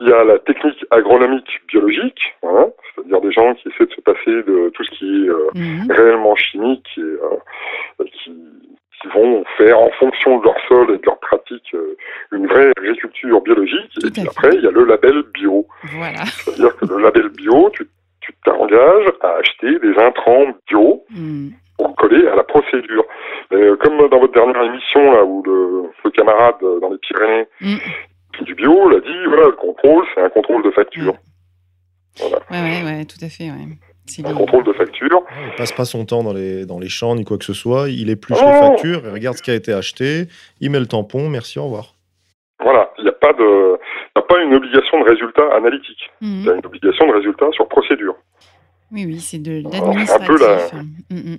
[0.00, 4.00] il y a la technique agronomique biologique, hein, c'est-à-dire des gens qui essaient de se
[4.00, 5.90] passer de tout ce qui est euh, mhm.
[5.90, 8.32] réellement chimique et euh, qui
[9.00, 11.96] qui vont faire en fonction de leur sol et de leur pratique euh,
[12.32, 13.92] une vraie agriculture biologique.
[14.04, 15.66] et puis après, il y a le label bio.
[15.94, 16.24] Voilà.
[16.26, 17.86] C'est-à-dire que le label bio, tu
[18.44, 21.48] t'engages à acheter des intrants bio hmm.
[21.76, 23.04] pour coller à la procédure.
[23.50, 27.46] Mais euh, comme dans votre dernière émission, là, où le, camarade euh, dans les Pyrénées
[27.60, 28.44] hmm.
[28.44, 31.14] du bio l'a dit, voilà, le contrôle, c'est un contrôle de facture.
[32.18, 32.38] Voilà.
[32.50, 33.89] Ouais, ouais, ouais, tout à fait, ouais
[34.34, 35.22] contrôle de facture.
[35.46, 37.88] Il passe pas son temps dans les, dans les champs ni quoi que ce soit.
[37.88, 40.26] Il épluche les factures, il regarde ce qui a été acheté,
[40.60, 41.94] il met le tampon, merci, au revoir.
[42.62, 43.78] Voilà, il n'y a, pas de,
[44.14, 46.10] a pas une obligation de résultat analytique.
[46.20, 46.40] Mhm.
[46.40, 48.16] Il y a une obligation de résultat sur procédure.
[48.92, 50.72] Oui, oui, c'est de l'administratif.
[51.10, 51.38] Mm, mm.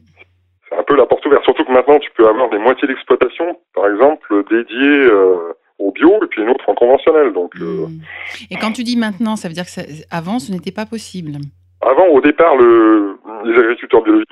[0.70, 1.44] C'est un peu la porte ouverte.
[1.44, 6.24] Surtout que maintenant, tu peux avoir des moitiés d'exploitation, par exemple, dédiées euh, au bio
[6.24, 7.34] et puis une autre en conventionnel.
[7.34, 7.88] Donc, euh.
[8.50, 11.34] Et quand tu dis maintenant, ça veut dire que avant, ce n'était pas possible
[11.82, 14.28] avant, au départ, le, les agriculteurs biologiques,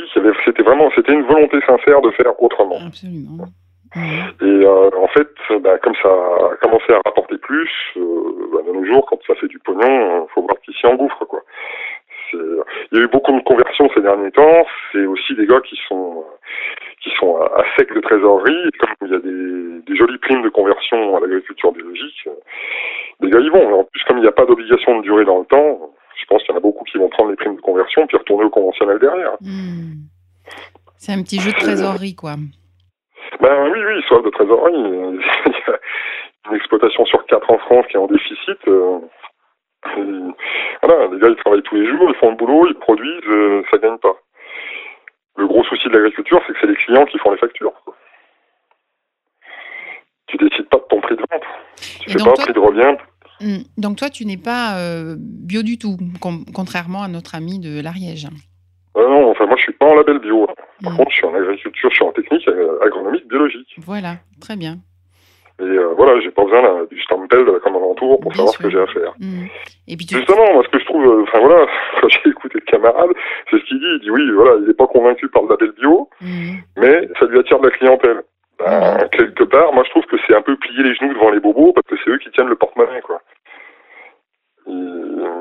[0.46, 2.80] c'était vraiment, c'était une volonté sincère de faire autrement.
[2.86, 3.46] Absolument.
[3.96, 5.30] Et euh, en fait,
[5.62, 9.34] bah, comme ça a commencé à rapporter plus, euh, bah, de nos jours, quand ça
[9.36, 11.42] fait du pognon, il euh, faut voir qui s'y engouffre, quoi.
[12.32, 14.64] Il y a eu beaucoup de conversions ces derniers temps.
[14.92, 16.24] C'est aussi des gars qui sont
[17.02, 18.68] qui sont à, sec de trésorerie.
[18.68, 22.30] Et comme il y a des, des jolies primes de conversion à l'agriculture biologique,
[23.22, 23.80] les gars y vont.
[23.80, 25.90] En plus, comme il n'y a pas d'obligation de durer dans le temps,
[26.20, 28.18] je pense qu'il y en a beaucoup qui vont prendre les primes de conversion puis
[28.18, 29.34] retourner au conventionnel derrière.
[29.42, 30.08] Hmm.
[30.98, 32.36] C'est un petit jeu de trésorerie, quoi.
[33.40, 34.74] Ben oui, oui, soit de trésorerie.
[34.76, 38.58] Il y a une exploitation sur quatre en France qui est en déficit.
[38.68, 39.00] Euh,
[40.84, 43.64] voilà, les gars, ils travaillent tous les jours, ils font le boulot, ils produisent, euh,
[43.72, 44.16] ça gagne pas.
[45.38, 47.74] Le gros souci de l'agriculture, c'est que c'est les clients qui font les factures.
[50.28, 51.44] Tu décides pas de ton prix de vente.
[52.02, 52.98] Tu fais pas un prix de revient.
[53.78, 55.98] Donc toi, tu n'es pas euh, bio du tout,
[56.54, 58.28] contrairement à notre ami de l'Ariège.
[58.96, 60.48] Ah non, enfin moi je suis pas en label bio.
[60.84, 60.98] Par mm.
[60.98, 63.76] contre, je suis en agriculture, je suis en technique euh, agronomique biologique.
[63.78, 64.78] Voilà, très bien.
[65.60, 68.80] Et euh, voilà, j'ai pas besoin du stempel comme alentour pour savoir ce que j'ai
[68.80, 69.14] à faire.
[69.20, 69.46] Mm.
[69.88, 71.66] Et puis Justement, moi ce que je trouve, enfin voilà,
[72.02, 73.12] quand j'ai écouté le camarade,
[73.50, 73.86] c'est ce qu'il dit.
[73.86, 76.10] Il dit oui, voilà, il n'est pas convaincu par le label bio,
[76.78, 78.24] mais ça lui attire de la clientèle.
[78.60, 81.40] Ben, quelque part, moi je trouve que c'est un peu plier les genoux devant les
[81.40, 83.22] bobos parce que c'est eux qui tiennent le porte-monnaie, quoi.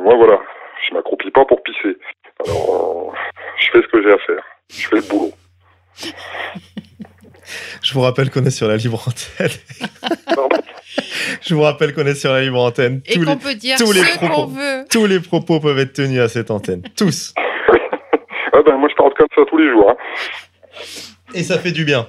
[0.09, 0.41] Moi voilà,
[0.89, 1.99] je m'accroupis pas pour pisser.
[2.47, 3.15] Alors,
[3.59, 4.43] je fais ce que j'ai à faire.
[4.71, 5.33] Je fais le boulot.
[7.83, 9.51] je vous rappelle qu'on est sur la libre antenne.
[11.43, 13.03] je vous rappelle qu'on est sur la libre antenne.
[13.07, 14.85] Et qu'on peut dire tous les propos, veut.
[14.91, 16.83] Tous les propos peuvent être tenus à cette antenne.
[16.97, 17.35] Tous.
[18.55, 19.91] ah ben, moi je parle comme ça tous les jours.
[19.91, 19.97] Hein.
[21.35, 22.07] Et ça fait du bien.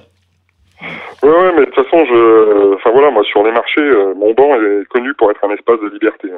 [1.22, 4.32] Oui, ouais, mais de toute façon, je, enfin voilà, moi sur les marchés, euh, mon
[4.32, 6.28] banc est connu pour être un espace de liberté.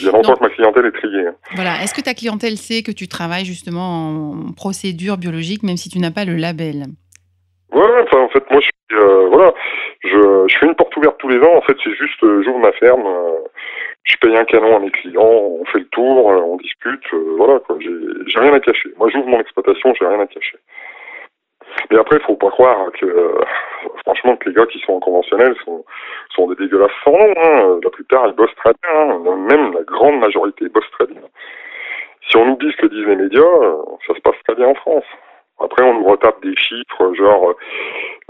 [0.00, 1.26] Il y a longtemps que ma clientèle est triée.
[1.26, 1.34] Hein.
[1.54, 1.82] Voilà.
[1.82, 5.98] Est-ce que ta clientèle sait que tu travailles justement en procédure biologique, même si tu
[5.98, 6.86] n'as pas le label?
[7.72, 9.52] Enfin, en fait, moi, je suis, euh, voilà,
[10.02, 11.56] je, je, fais une porte ouverte tous les ans.
[11.56, 13.06] En fait, c'est juste, euh, j'ouvre ma ferme,
[14.04, 17.04] je paye un canon à mes clients, on fait le tour, on discute,
[17.36, 17.76] voilà, quoi.
[17.80, 18.90] J'ai rien à cacher.
[18.98, 20.58] Moi, j'ouvre mon exploitation, j'ai rien à cacher.
[21.90, 23.40] Mais après, il faut pas croire que, euh,
[24.04, 25.84] franchement, que les gars qui sont en conventionnel sont,
[26.34, 27.34] sont des dégueulasses sans nom.
[27.36, 27.80] Hein.
[27.82, 29.00] La plupart, ils bossent très bien.
[29.00, 29.36] Hein.
[29.48, 31.22] Même la grande majorité bossent très bien.
[32.28, 33.76] Si on oublie ce que disent les médias, euh,
[34.06, 35.04] ça se passe très bien en France.
[35.62, 37.50] Après, on nous retape des chiffres, genre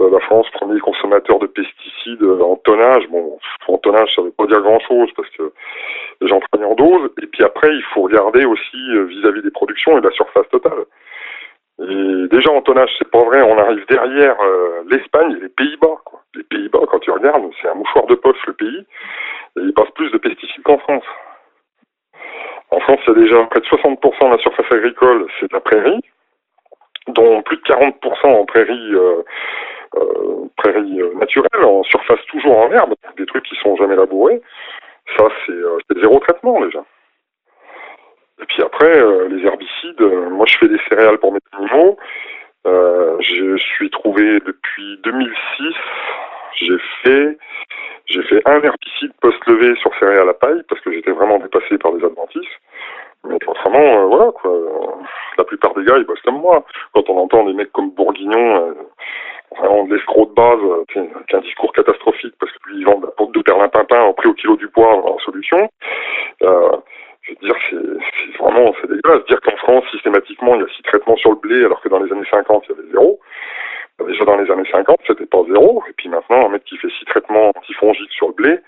[0.01, 3.07] euh, la France, premier consommateur de pesticides en tonnage.
[3.09, 3.37] Bon,
[3.67, 5.53] en tonnage, ça veut pas dire grand-chose parce que
[6.19, 7.09] les gens prennent en dose.
[7.21, 8.77] Et puis après, il faut regarder aussi
[9.07, 10.85] vis-à-vis -vis des productions et de la surface totale.
[11.89, 15.97] Et déjà en tonnage, c'est pas vrai, on arrive derrière euh, l'Espagne et les Pays-Bas.
[16.35, 18.85] Les Pays-Bas, quand tu regardes, c'est un mouchoir de poche le pays,
[19.57, 21.03] et il passe plus de pesticides qu'en France.
[22.69, 25.53] En France, il y a déjà près de 60% de la surface agricole, c'est de
[25.53, 26.01] la prairie,
[27.07, 29.23] dont plus de 40% en prairie, euh,
[29.97, 34.41] euh, prairie naturelle, en surface toujours en herbe, des trucs qui sont jamais labourés.
[35.17, 36.85] Ça, c'est zéro traitement déjà.
[38.41, 38.93] Et puis après,
[39.29, 41.97] les herbicides, moi je fais des céréales pour mes animaux.
[42.65, 45.73] je suis trouvé depuis 2006,
[46.59, 47.37] j'ai fait
[48.07, 51.93] j'ai fait un herbicide post-levé sur céréales à paille parce que j'étais vraiment dépassé par
[51.93, 52.43] les adventices.
[53.23, 54.51] Mais euh, voilà quoi.
[55.37, 56.65] La plupart des gars, ils bossent comme moi.
[56.93, 58.73] Quand on entend des mecs comme Bourguignon, euh,
[59.57, 62.85] vraiment de l'escroc de base, euh, qui a un discours catastrophique parce que lui, ils
[62.85, 65.69] vendent la porte de perlimpinpin au prix au kilo du poivre en solution.
[67.21, 69.25] Je veux dire, c'est vraiment, c'est dégueulasse.
[69.27, 71.99] Dire qu'en France, systématiquement, il y a six traitements sur le blé, alors que dans
[71.99, 73.19] les années 50, il y avait zéro.
[74.07, 75.83] Déjà dans les années 50, c'était pas zéro.
[75.87, 78.59] Et puis maintenant, un mec qui fait six traitements antifongiques sur le blé,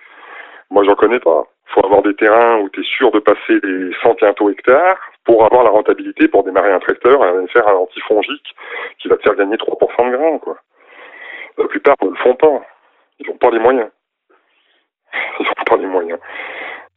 [0.69, 1.47] moi j'en connais pas.
[1.67, 5.43] faut avoir des terrains où tu es sûr de passer les 100 quintaux hectares pour
[5.43, 8.55] avoir la rentabilité pour démarrer un tracteur et faire un antifongique
[8.99, 10.57] qui va te faire gagner 3% de grains, quoi.
[11.57, 12.61] La plupart ne le font pas.
[13.19, 13.89] Ils n'ont pas les moyens.
[15.39, 16.19] Ils n'ont pas les moyens.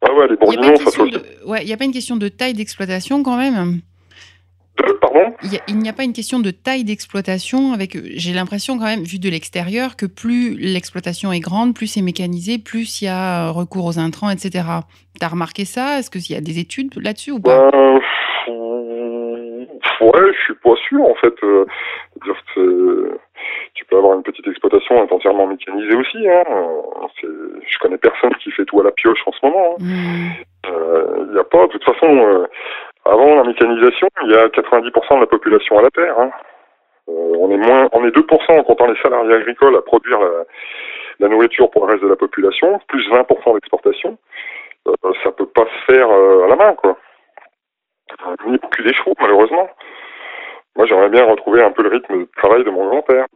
[0.02, 1.02] Ah ouais, les bourguignons, ça
[1.46, 3.80] Ouais, il n'y a pas une question de taille d'exploitation quand même
[5.00, 5.34] pardon?
[5.42, 7.72] Il n'y a, pas une question de taille d'exploitation.
[7.72, 12.02] Avec, j'ai l'impression quand même, vu de l'extérieur, que plus l'exploitation est grande, plus c'est
[12.02, 14.64] mécanisé, plus il y a recours aux intrants, etc.
[15.18, 15.98] T'as remarqué ça?
[15.98, 17.70] Est-ce qu'il y a des études là-dessus ou pas?
[17.70, 17.98] Ben,
[20.36, 21.34] je suis pas sûr en fait.
[21.44, 21.66] Euh,
[23.74, 26.28] tu peux avoir une petite exploitation entièrement mécanisée aussi.
[26.28, 26.44] Hein.
[27.22, 29.76] Je connais personne qui fait tout à la pioche en ce moment.
[29.78, 29.88] Il hein.
[29.88, 31.36] n'y mmh.
[31.36, 31.66] euh, a pas.
[31.66, 32.46] De toute façon, euh,
[33.04, 36.18] avant la mécanisation, il y a 90% de la population à la terre.
[36.18, 36.30] Hein.
[37.06, 40.18] On est moins, on est 2% en comptant les salariés agricoles à produire
[41.20, 44.18] la, nourriture pour le reste de la population, plus 20% d'exportation.
[44.88, 46.96] Euh, ça peut pas se faire euh, à la main, quoi.
[48.46, 49.68] Ni pour des chevaux, malheureusement.
[50.76, 53.26] Moi, j'aimerais bien retrouver un peu le rythme de travail de mon grand-père.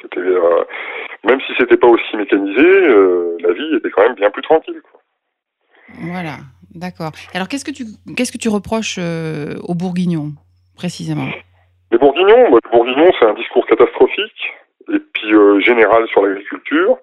[0.00, 0.64] C'était, euh,
[1.24, 2.62] même si c'était pas aussi mécanisé,
[3.40, 4.80] la vie était quand même bien plus tranquille.
[4.90, 5.00] Quoi.
[6.00, 6.36] Voilà.
[6.74, 7.12] D'accord.
[7.34, 7.84] Alors, qu'est-ce que tu,
[8.16, 10.32] qu'est-ce que tu reproches euh, aux Bourguignons,
[10.76, 11.28] précisément?
[11.92, 14.52] Les Bourguignons, bah, les Bourguignons, c'est un discours catastrophique
[14.92, 16.98] et puis euh, général sur l'agriculture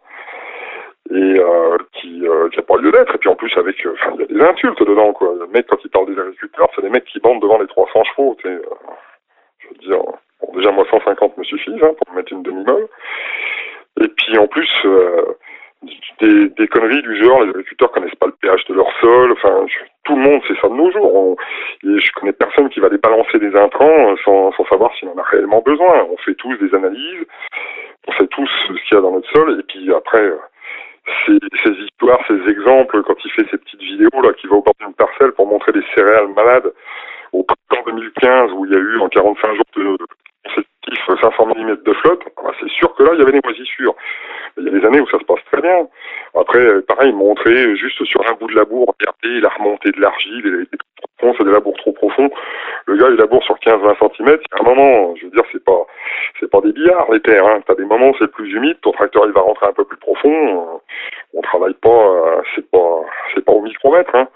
[1.09, 3.15] et euh, qui n'a pas lieu d'être.
[3.15, 5.33] Et puis en plus, avec, il y a des insultes dedans, quoi.
[5.39, 8.03] Le mec, quand il parle des agriculteurs, c'est des mecs qui bandent devant les 300
[8.03, 8.61] chevaux, sais.
[9.59, 10.01] je veux dire,
[10.41, 12.87] bon, déjà, moi, 150 me suffisent hein, pour mettre une demi-molle.
[13.99, 14.69] Et puis en plus,
[16.19, 19.65] des, des, conneries du genre, les agriculteurs connaissent pas le pH de leur sol, enfin,
[20.03, 21.35] tout le monde sait ça de nos jours.
[21.83, 25.23] je connais personne qui va aller balancer des intrants sans, sans savoir s'il en a
[25.23, 26.05] réellement besoin.
[26.09, 27.25] On fait tous des analyses,
[28.07, 30.31] on sait tous ce qu'il y a dans notre sol, et puis après,
[31.25, 34.75] ces, histoires, ces exemples, quand il fait ces petites vidéos là, qui va au bord
[34.79, 36.71] d'une parcelle pour montrer des céréales malades
[37.31, 39.97] au printemps 2015 où il y a eu en 45 jours de,
[41.21, 43.95] 500 mm de flotte, ah bah, c'est sûr que là, il y avait des moisissures.
[44.57, 45.87] Il y a des années où ça se passe très bien.
[46.35, 50.67] Après, pareil, montrer juste sur un bout de labour, regardez la remontée de l'argile,
[50.97, 52.29] trop profond, c'est des labours trop profonds.
[52.87, 54.27] Le gars, il laboure sur 15-20 cm.
[54.27, 55.85] Il y a un moment, je veux dire, c'est pas,
[56.39, 57.61] c'est pas des billards, les terres, hein.
[57.65, 59.97] T'as des moments où c'est plus humide, ton tracteur, il va rentrer un peu plus
[59.97, 60.81] profond.
[61.33, 63.01] On travaille pas, c'est pas,
[63.33, 64.27] c'est pas au micromètre, hein.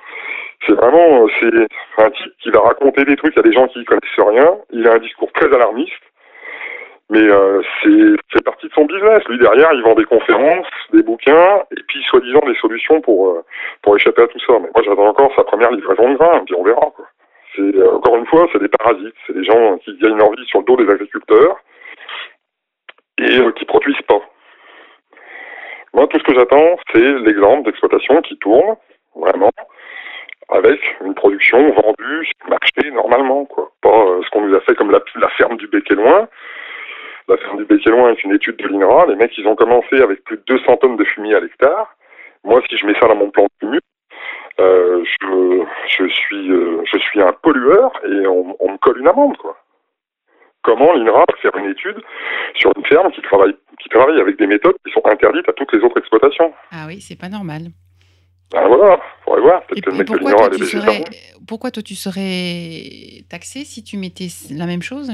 [0.66, 4.03] C'est vraiment, c'est un type qui va raconter des trucs à des gens qui connaissent
[4.18, 4.57] rien.
[4.72, 5.91] Il a un discours très alarmiste.
[7.11, 9.24] Mais euh, c'est partie de son business.
[9.30, 13.43] Lui derrière, il vend des conférences, des bouquins, et puis soi-disant des solutions pour euh,
[13.84, 14.53] pour échapper à tout ça.
[14.53, 16.91] Mais moi, j'attends encore sa première livraison de grains, puis on verra.
[16.95, 17.05] Quoi.
[17.55, 20.45] C'est euh, encore une fois, c'est des parasites, c'est des gens qui gagnent leur vie
[20.47, 21.57] sur le dos des agriculteurs
[23.20, 24.22] et euh, qui produisent pas.
[25.93, 28.76] Moi, tout ce que j'attends, c'est l'exemple d'exploitation qui tourne
[29.16, 29.51] vraiment
[30.50, 33.72] avec une production vendue sur le marché normalement, quoi.
[33.82, 36.28] Pas ce qu'on nous a fait comme la, ferme du Bec et Loin,
[37.28, 39.08] la ferme du Béquet-Loin est une étude de l'INRA.
[39.08, 41.96] Les mecs, ils ont commencé avec plus de 200 tonnes de fumier à l'hectare.
[42.43, 43.80] Moi, si je mets ça dans mon plan de fumier,
[44.60, 49.58] euh, je, suis, euh, je suis un pollueur et on, me colle une amende, quoi.
[50.62, 52.02] Comment l'INRA va faire une étude
[52.56, 55.74] sur une ferme qui travaille, qui travaille avec des méthodes qui sont interdites à toutes
[55.74, 56.54] les autres exploitations?
[56.72, 57.70] Ah oui, c'est pas normal.
[58.52, 59.66] Ben voilà, faudrait voir.
[59.66, 61.04] Peut-être que le mec de l'INRA serais...
[61.48, 65.10] Pourquoi toi tu serais taxé si tu mettais la même chose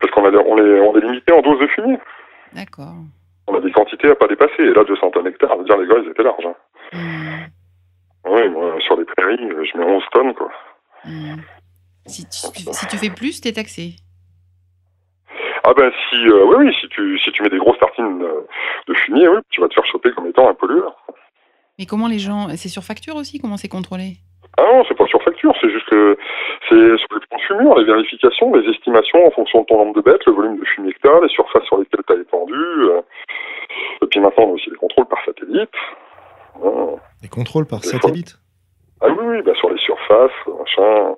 [0.00, 1.98] parce qu'on on les, on est limité en dose de fumier.
[2.52, 2.94] D'accord.
[3.46, 4.62] On a des quantités à pas dépasser.
[4.62, 6.46] Et là, 200 tonnes hectares, ça veut dire les gars, ils étaient larges.
[6.46, 6.54] Hein.
[6.92, 8.30] Hmm.
[8.30, 10.50] Oui, moi, sur les prairies, je mets 11 tonnes, quoi.
[11.04, 11.36] Hmm.
[12.06, 13.96] Si, tu, si tu fais plus, t'es taxé.
[15.64, 18.24] Ah ben si, euh, oui, oui, si tu, si tu mets des grosses tartines
[18.86, 20.94] de fumier, oui, tu vas te faire choper comme étant un pollueur.
[21.78, 24.16] Mais comment les gens, c'est sur facture aussi Comment c'est contrôlé?
[24.58, 24.96] Ah non, c'est
[25.38, 26.16] sûr, c'est juste que
[26.68, 29.94] c'est sur les plans de fumure, les vérifications, les estimations en fonction de ton nombre
[29.94, 32.20] de bêtes, le volume de fumée que tu as, les surfaces sur lesquelles tu as
[32.20, 32.54] étendu.
[32.54, 33.00] Euh.
[34.02, 35.70] et puis maintenant, on a aussi les contrôles par satellite.
[37.22, 38.38] Les contrôles par satellite?
[39.02, 41.16] Ah oui, oui, bah sur les surfaces, machin.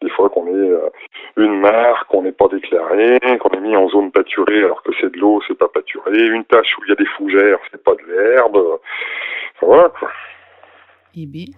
[0.00, 0.88] Des fois qu'on est euh,
[1.36, 5.12] une mare qu'on n'est pas déclarée, qu'on est mis en zone pâturée alors que c'est
[5.12, 7.94] de l'eau, c'est pas pâturé, une tâche où il y a des fougères, c'est pas
[7.94, 8.56] de l'herbe.
[8.56, 10.10] Enfin, voilà quoi.
[11.14, 11.50] Et B.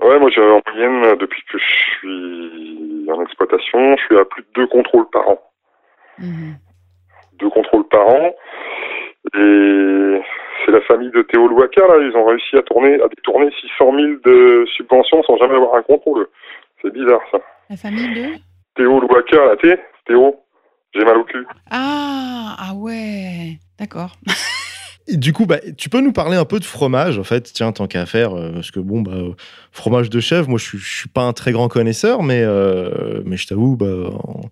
[0.00, 4.42] Ouais, moi j'ai en moyenne, depuis que je suis en exploitation, je suis à plus
[4.42, 5.40] de deux contrôles par an.
[6.18, 6.56] Mhm.
[7.34, 8.34] Deux contrôles par an.
[9.34, 10.20] Et
[10.68, 13.92] c'est la famille de Théo Louaka, là, ils ont réussi à tourner, à détourner 600
[13.96, 16.28] 000 de subventions sans jamais avoir un contrôle.
[16.82, 17.38] C'est bizarre, ça.
[17.70, 18.38] La famille de?
[18.76, 20.36] Théo Louaka, là, Thé, Théo,
[20.94, 21.46] j'ai mal au cul.
[21.70, 24.12] Ah, ah ouais, d'accord.
[25.08, 27.86] du coup, bah, tu peux nous parler un peu de fromage, en fait, tiens, tant
[27.86, 29.12] qu'à faire, euh, parce que bon, bah,
[29.72, 33.38] fromage de chèvre, moi, je suis, suis pas un très grand connaisseur, mais, euh, mais
[33.38, 34.42] je t'avoue, bah, en,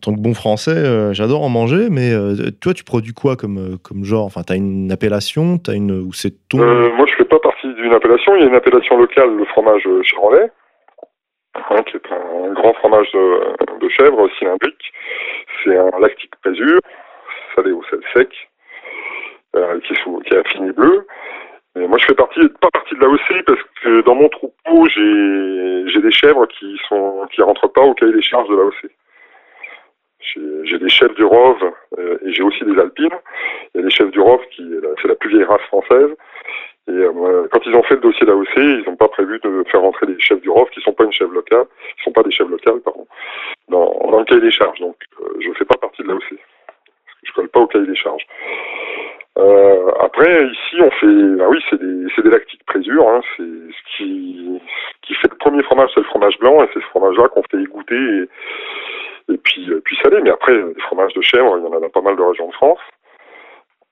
[0.00, 2.12] tant que bon français, euh, j'adore en manger, mais
[2.60, 4.24] toi, tu produis quoi comme, comme genre?
[4.24, 6.58] Enfin, tu as une appellation, as une, ou c'est ton...
[6.58, 9.86] moi, je fais pas partie d'une appellation, il y a une appellation locale, le fromage
[10.02, 10.50] charolais,
[11.70, 14.92] hein, qui est un grand fromage de, chèvre cylindrique.
[15.64, 16.80] C'est un lactique présure,
[17.54, 18.28] salé au sel sec,
[19.56, 21.06] euh, qui, est fini bleu.
[21.76, 26.00] Et moi, je fais partie, pas partie de l'AOC parce que dans mon troupeau, j'ai,
[26.00, 28.90] des chèvres qui sont, qui rentrent pas au cahier des charges de l'AOC.
[30.64, 33.08] J'ai, des chèvres du Rove euh, et j'ai aussi des alpines.
[33.74, 34.68] Il y a des chèvres du Rove qui,
[35.00, 36.10] c'est la plus vieille race française.
[36.88, 39.80] Et euh, quand ils ont fait le dossier d'AOC, ils n'ont pas prévu de faire
[39.80, 41.66] rentrer des chèvres du Rove qui sont pas une locale,
[41.96, 43.06] qui sont pas des chèvres locales, pardon,
[43.68, 44.78] dans, le cahier des charges.
[44.78, 44.96] Donc,
[45.40, 46.38] je ne fais pas partie de l'AOC.
[47.24, 48.24] Je colle pas au cahier des charges.
[49.38, 53.08] Euh, après, ici, on fait, bah oui, c'est des, lactiques présure.
[53.08, 56.86] Hein, c'est ce qui, fait le premier fromage, c'est le fromage blanc, et c'est ce
[56.86, 58.28] fromage-là qu'on fait égoutter
[59.28, 60.20] et puis, euh, puis salé.
[60.22, 62.48] Mais après, les fromages de chèvre, il y en a dans pas mal de régions
[62.48, 62.78] de France.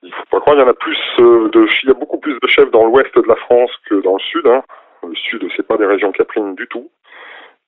[0.03, 2.19] Il faut pas croire, il y en a plus euh, de, il y a beaucoup
[2.19, 4.45] plus de chèvres dans l'ouest de la France que dans le sud.
[4.47, 4.63] Hein.
[5.07, 6.89] Le sud, c'est pas des régions caprines du tout.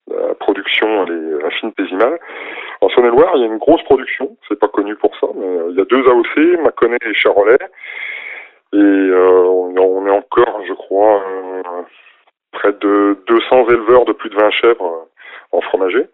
[0.07, 2.20] La production, elle est infinitésimale.
[2.80, 4.38] En Saône-et-Loire, il y a une grosse production.
[4.47, 7.57] C'est pas connu pour ça, mais euh, il y a deux AOC, Mâconnais et Charolais.
[8.74, 11.24] Et euh, on est encore, je crois,
[12.51, 15.07] près de 200 éleveurs de plus de 20 chèvres
[15.51, 16.07] en fromager.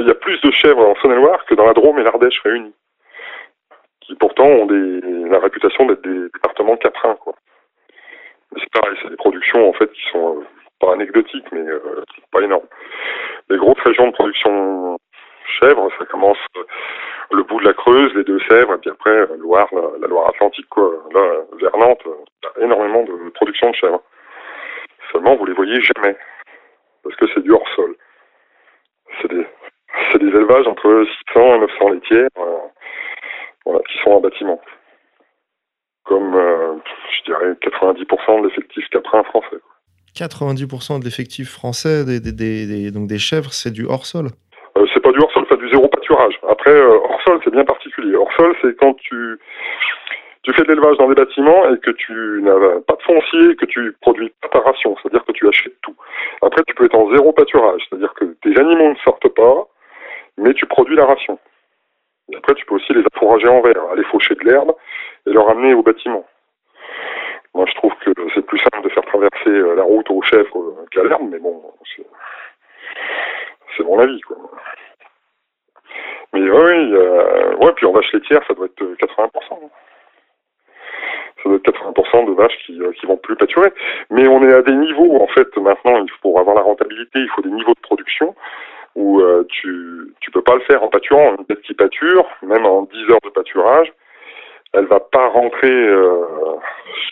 [0.00, 2.74] Il y a plus de chèvres en Saône-et-Loire que dans la Drôme et l'Ardèche réunis,
[4.00, 7.16] qui pourtant ont la réputation d'être des départements caprins.
[8.56, 10.42] C'est pareil, c'est des productions en fait qui sont
[10.80, 12.66] pas anecdotique, mais euh, pas énorme.
[13.50, 14.98] Les grosses régions de production
[15.60, 16.62] chèvre, ça commence euh,
[17.32, 19.68] le bout de la Creuse, les Deux-Sèvres, et puis après euh, Loire,
[20.00, 20.90] la, Loire-Atlantique, quoi.
[21.12, 24.02] Là, vers Nantes, il y a énormément de production de chèvre.
[25.12, 26.16] Seulement, vous les voyez jamais,
[27.02, 27.94] parce que c'est du hors-sol.
[29.20, 29.46] C'est des,
[30.12, 32.28] c'est des élevages entre 600 et 900 laitières,
[33.64, 34.60] voilà, qui sont en bâtiment.
[36.04, 39.58] Comme, je dirais, 90% de l'effectif caprin français.
[40.18, 44.26] 90% de l'effectif français des, des, des, donc des chèvres, c'est du hors-sol
[44.76, 46.34] euh, C'est pas du hors-sol, c'est du zéro pâturage.
[46.48, 48.16] Après, euh, hors-sol, c'est bien particulier.
[48.16, 49.38] Hors-sol, c'est quand tu,
[50.48, 53.66] tu fais de l'élevage dans des bâtiments et que tu n'as pas de foncier, que
[53.66, 55.94] tu produis pas ta ration, c'est-à-dire que tu achètes tout.
[56.40, 59.66] Après, tu peux être en zéro pâturage, c'est-à-dire que tes animaux ne sortent pas,
[60.38, 61.38] mais tu produis la ration.
[62.32, 64.74] Et après, tu peux aussi les affourager en verre, aller faucher de l'herbe
[65.26, 66.24] et leur amener au bâtiment.
[67.54, 70.86] Moi, je trouve que c'est plus simple de faire traverser euh, la route aux chèvres
[70.90, 71.62] qu'à l'herbe, mais bon,
[73.76, 74.36] c'est mon avis, quoi.
[76.32, 79.70] Mais oui, euh, ouais, puis en vache laitière, ça doit être 80%.
[81.42, 83.72] Ça doit être 80% de vaches qui, euh, qui vont plus pâturer.
[84.10, 87.42] Mais on est à des niveaux, en fait, maintenant, pour avoir la rentabilité, il faut
[87.42, 88.34] des niveaux de production
[88.94, 91.36] où tu tu peux pas le faire en pâturant.
[91.38, 93.92] Une bête qui pâture, même en 10 heures de pâturage,
[94.72, 96.24] elle va pas rentrer euh,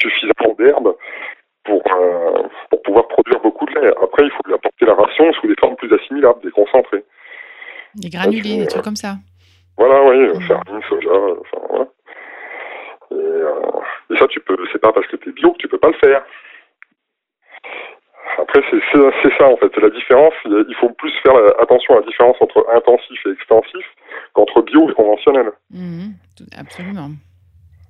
[0.01, 0.95] suffisamment d'herbe
[1.65, 3.93] pour, euh, pour pouvoir produire beaucoup de lait.
[4.03, 7.05] Après, il faut lui apporter la ration sous des formes plus assimilables, des concentrés.
[7.95, 9.17] Des granulés, des trucs comme ça.
[9.79, 10.41] Voilà, oui, mmh.
[10.43, 11.11] farine, soja,
[11.41, 11.66] enfin.
[14.11, 15.89] Et, ça, tu peux, c'est pas parce que tu es bio que tu peux pas
[15.89, 16.23] le faire.
[18.39, 20.35] Après, c'est ça en fait, c'est la différence.
[20.45, 23.85] Il faut plus faire attention à la différence entre intensif et extensif
[24.35, 25.53] qu'entre bio et conventionnel.
[25.71, 26.11] Mmh,
[26.59, 27.11] absolument.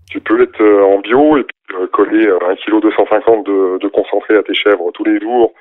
[0.08, 3.78] Tu peux être euh, en bio et puis euh, coller euh, un kilo 250 de,
[3.78, 5.52] de concentré à tes chèvres tous les jours,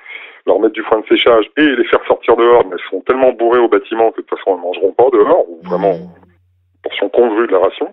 [0.46, 3.32] leur mettre du foin de séchage et les faire sortir dehors, mais elles sont tellement
[3.32, 6.82] bourrées au bâtiment que de toute façon elles ne mangeront pas dehors, ou vraiment mmh.
[6.84, 7.92] portion congrue de la ration.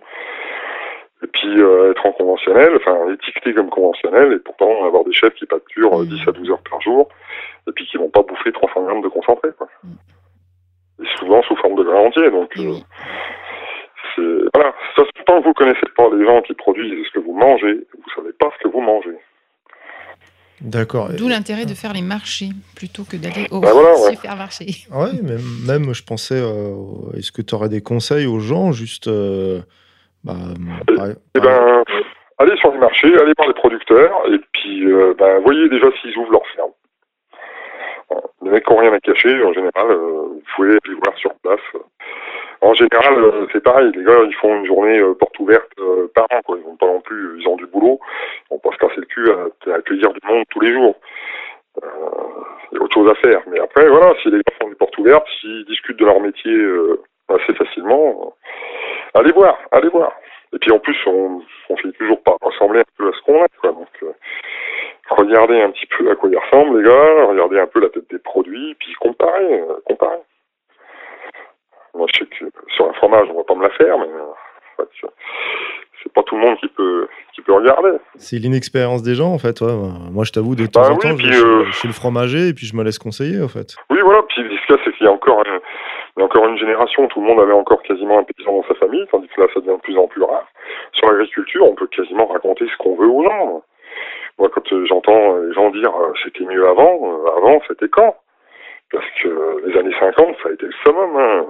[1.24, 5.46] Et puis être en conventionnel, enfin étiqueté comme conventionnel, et pourtant avoir des chefs qui
[5.46, 7.08] facturent 10 à 12 heures par jour,
[7.66, 9.48] et puis qui vont pas bouffer 300 grammes de concentré.
[9.56, 9.68] Quoi.
[11.02, 12.30] Et souvent sous forme de grain entier.
[12.30, 12.52] Donc,
[14.54, 17.74] voilà, ça, tant que vous connaissez pas les gens qui produisent ce que vous mangez,
[17.74, 19.16] vous savez pas ce que vous mangez.
[20.60, 21.10] D'accord.
[21.16, 24.10] D'où l'intérêt de faire les marchés plutôt que d'aller au ben voilà, ouais.
[24.12, 24.66] supermarché.
[24.90, 29.08] Ouais, même, même je pensais, euh, est-ce que tu aurais des conseils aux gens juste
[29.08, 29.60] euh,
[30.24, 30.32] bah,
[30.88, 31.84] et, par, et ben,
[32.38, 36.16] allez sur les marchés, allez voir les producteurs, et puis euh, ben, voyez déjà s'ils
[36.18, 36.70] ouvrent leur ferme.
[38.42, 41.60] Les mecs qui n'ont rien à cacher, en général, vous pouvez les voir sur place.
[42.64, 43.92] En général, euh, c'est pareil.
[43.94, 46.40] Les gars, ils font une journée euh, porte ouverte euh, par an.
[46.46, 46.56] Quoi.
[46.58, 47.38] Ils vont pas non plus.
[47.38, 48.00] Ils ont du boulot.
[48.50, 50.94] Vont pas se casser le cul à, accueillir du monde tous les jours.
[52.72, 53.42] Il y a autre chose à faire.
[53.48, 56.56] Mais après, voilà, si les gars font des portes ouvertes, s'ils discutent de leur métier
[57.28, 58.34] assez facilement,
[59.14, 60.12] allez voir, allez voir.
[60.52, 63.42] Et puis en plus, on, on finit toujours par ressembler un peu à ce qu'on
[63.42, 63.46] a.
[63.60, 63.72] Quoi.
[63.72, 63.88] Donc,
[65.10, 67.24] regardez un petit peu à quoi ils ressemblent, les gars.
[67.26, 70.18] Regardez un peu la tête des produits, puis comparez, comparez.
[71.94, 72.44] Moi, je sais que
[72.74, 74.34] sur un fromage, on va pas me la faire, mais en
[74.76, 75.08] fait,
[76.02, 77.90] c'est pas tout le monde qui peut qui peut regarder.
[78.16, 79.60] C'est l'inexpérience des gens, en fait.
[79.60, 79.72] Ouais.
[80.12, 81.94] Moi, je t'avoue, de temps bah en oui, temps, puis, je, euh, je suis le
[81.94, 83.76] fromager et puis je me laisse conseiller, en fait.
[83.90, 84.22] Oui, voilà.
[84.28, 85.60] Puis ce qu'il y a, c'est qu'il y a encore une,
[86.16, 88.68] il y a encore une génération, tout le monde avait encore quasiment un paysan dans
[88.68, 90.46] sa famille, tandis que là, ça devient de plus en plus rare.
[90.92, 93.62] Sur l'agriculture, on peut quasiment raconter ce qu'on veut aux gens.
[94.38, 98.16] Moi, quand euh, j'entends les gens dire euh, c'était mieux avant, euh, avant, c'était quand?
[98.92, 101.16] Parce que les années 50, ça a été le summum.
[101.16, 101.46] Hein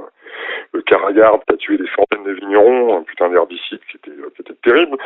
[0.72, 4.42] le Caragarde qui a tué des centaines de vignerons, un putain d'herbicide qui était, qui
[4.42, 4.96] était terrible,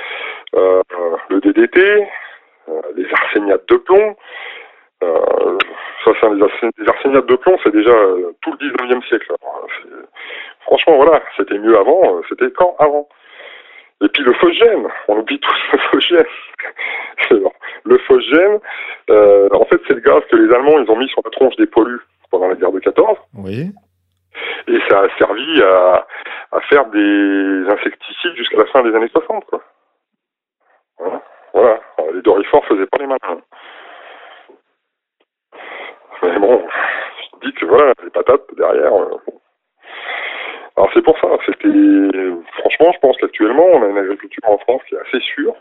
[0.55, 0.83] euh,
[1.29, 2.09] le DDT,
[2.69, 4.17] euh, les arséniates de plomb.
[5.03, 5.59] Euh,
[6.05, 9.33] ça, c'est les, arsén les arséniates de plomb, c'est déjà euh, tout le 19e siècle.
[10.63, 13.09] Franchement, voilà, c'était mieux avant, euh, c'était quand avant?
[14.01, 16.27] Et puis le phosgène, on oublie tous le phosgène.
[17.85, 18.59] le phosgène,
[19.11, 21.57] euh, en fait, c'est le gaz que les Allemands ils ont mis sur la tronche
[21.57, 23.19] des poilus pendant la guerre de 14.
[23.39, 23.73] Oui.
[24.69, 26.07] Et ça a servi à,
[26.53, 29.45] à faire des insecticides jusqu'à la fin des années 60.
[29.47, 29.63] Quoi.
[30.99, 31.23] Voilà.
[31.53, 31.81] voilà.
[32.15, 33.43] Les dorifores faisaient pas les malins.
[36.23, 36.67] Mais bon,
[37.21, 38.93] je dis que voilà, les patates derrière.
[38.95, 39.17] Euh...
[40.77, 41.29] Alors c'est pour ça.
[41.47, 41.69] C'était
[42.59, 45.55] franchement, je pense qu'actuellement, on a une agriculture en France qui est assez sûre.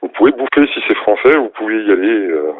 [0.00, 2.28] Vous pouvez bouffer si c'est français, vous pouvez y aller.
[2.30, 2.52] Euh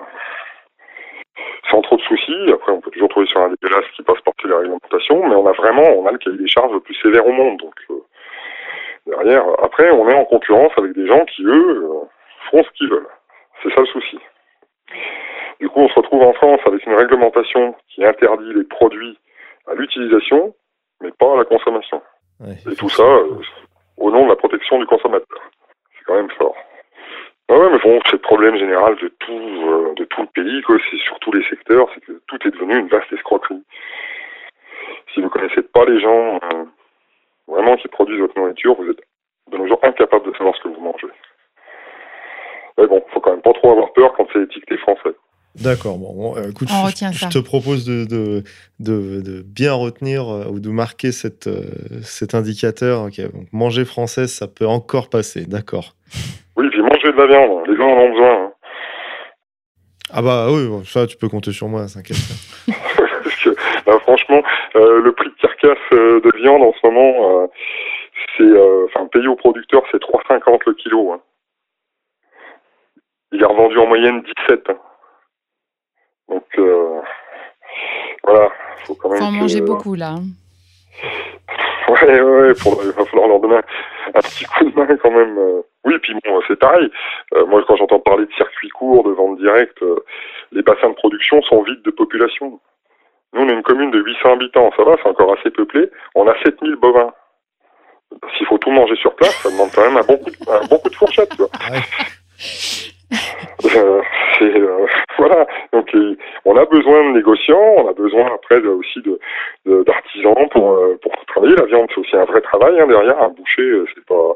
[1.70, 2.52] sans trop de soucis.
[2.52, 5.46] Après, on peut toujours trouver sur un dégueulasse qui passe par les réglementations, mais on
[5.46, 7.58] a vraiment, on a le cahier des charges le plus sévère au monde.
[7.58, 8.02] Donc euh,
[9.06, 11.88] derrière, après, on est en concurrence avec des gens qui eux
[12.50, 13.08] font ce qu'ils veulent.
[13.62, 14.18] C'est ça le souci.
[15.60, 19.18] Du coup, on se retrouve en France avec une réglementation qui interdit les produits
[19.66, 20.54] à l'utilisation,
[21.00, 22.00] mais pas à la consommation.
[22.40, 23.40] Ouais, Et tout ça euh,
[23.96, 25.42] au nom de la protection du consommateur.
[25.98, 26.56] C'est quand même fort.
[27.48, 30.62] Ah ouais, mais bon, c'est le problème général de tout, euh, de tout le pays,
[30.62, 30.76] quoi.
[30.90, 33.62] C'est sur tous les secteurs, c'est que tout est devenu une vaste escroquerie.
[35.12, 36.64] Si vous connaissez pas les gens euh,
[37.48, 39.00] vraiment qui produisent votre nourriture, vous êtes
[39.50, 41.08] de nos jours incapable de savoir ce que vous mangez.
[42.76, 45.14] Mais bon, faut quand même pas trop avoir peur quand c'est étiqueté français.
[45.56, 47.28] D'accord, bon, bon euh, écoute, On je, retient je ça.
[47.28, 48.44] te propose de, de,
[48.78, 51.64] de, de bien retenir euh, ou de marquer cette, euh,
[52.02, 53.04] cet indicateur.
[53.08, 55.94] donc manger français, ça peut encore passer, d'accord.
[56.56, 58.44] Oui, puis manger de la viande, les gens en ont besoin.
[58.44, 58.52] hein.
[60.10, 62.16] Ah bah oui, bon, ça tu peux compter sur moi, t'inquiète.
[62.66, 63.50] Parce que,
[63.84, 64.42] bah, franchement,
[64.76, 67.46] euh, le prix de carcasse euh, de viande en ce moment, euh,
[68.36, 71.12] c'est, euh, enfin, payé au producteur, c'est 3,50 le kilo.
[71.12, 71.20] hein.
[73.32, 74.60] Il est revendu en moyenne 17.
[74.70, 74.78] hein.
[76.28, 77.00] Donc, euh,
[78.24, 78.50] voilà,
[78.84, 79.18] faut quand même.
[79.18, 80.10] Faut en que- manger beaucoup là.
[80.10, 80.24] hein.
[81.88, 83.62] Ouais, ouais, pour- il va falloir leur donner un,
[84.14, 85.38] un petit coup de main quand même.
[85.38, 85.62] euh.
[85.84, 86.90] Oui, puis bon, c'est pareil.
[87.34, 89.96] Euh, moi, quand j'entends parler de circuits courts, de vente directe, euh,
[90.52, 92.60] les bassins de production sont vides de population.
[93.32, 95.88] Nous, on est une commune de 800 habitants, ça va, c'est encore assez peuplé.
[96.14, 97.12] On a 7000 bovins.
[98.36, 100.66] S'il faut tout manger sur place, ça demande quand même un bon coup de, un
[100.66, 101.50] bon coup de fourchette, tu vois.
[101.70, 101.80] Ouais.
[103.76, 104.00] Euh,
[104.42, 104.86] euh,
[105.18, 105.46] voilà.
[105.72, 105.90] Donc,
[106.44, 109.02] on a besoin de négociants, on a besoin après aussi
[109.66, 111.56] d'artisans pour, euh, pour travailler.
[111.56, 113.20] La viande, c'est aussi un vrai travail hein, derrière.
[113.20, 114.34] Un boucher, c'est pas.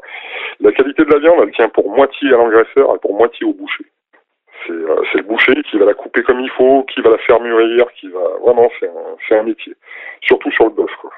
[0.59, 3.53] La qualité de la viande, elle tient pour moitié à l'engraisseur et pour moitié au
[3.53, 3.85] boucher.
[4.67, 7.85] C'est, le boucher qui va la couper comme il faut, qui va la faire mûrir,
[7.99, 8.21] qui va.
[8.43, 9.73] Vraiment, c'est un, un métier.
[10.21, 11.11] Surtout sur le bœuf, quoi.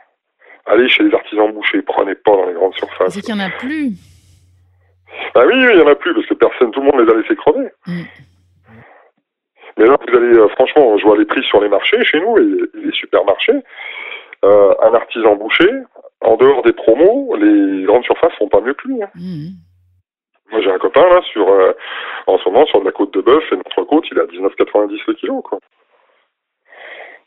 [0.68, 3.14] Allez chez les artisans bouchers, prenez pas dans les grandes surfaces.
[3.14, 3.91] C'est qu'il n'y en a plus.
[5.36, 7.12] Ah oui, oui, il y en a plus parce que personne, tout le monde les
[7.12, 7.70] a laissés crever.
[7.88, 8.03] Mm.
[9.78, 12.38] Mais là, vous allez, euh, franchement, je vois les prix sur les marchés chez nous
[12.38, 13.62] et, les supermarchés.
[14.43, 15.72] euh, un artisan boucher,
[16.22, 19.01] en dehors des promos, les grandes surfaces font pas mieux que lui.
[19.01, 19.10] Hein.
[19.16, 19.47] Mmh.
[20.51, 21.74] Moi, j'ai un copain là sur, euh,
[22.28, 24.26] en ce moment sur de la côte de bœuf et notre côte, il est à
[24.26, 25.60] 19,90 le kilo, quoi.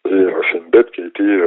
[0.08, 1.40] Et euh, c'est une bête qui a été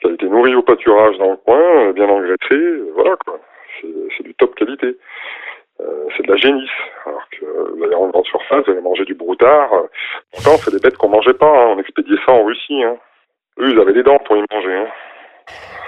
[0.00, 3.38] qui a été nourrie au pâturage dans le coin, bien engraissée, voilà quoi.
[4.16, 4.96] C'est du top qualité.
[5.80, 6.70] Euh, c'est de la génisse.
[7.06, 9.72] Alors que euh, vous allez en grande surface, vous allez manger du broutard.
[9.72, 9.86] Euh,
[10.32, 11.46] Pourtant, c'est des bêtes qu'on mangeait pas.
[11.46, 11.74] Hein.
[11.76, 12.82] On expédiait ça en Russie.
[12.82, 12.96] Hein.
[13.58, 14.74] Eux, ils avaient des dents pour y manger.
[14.74, 14.88] Hein.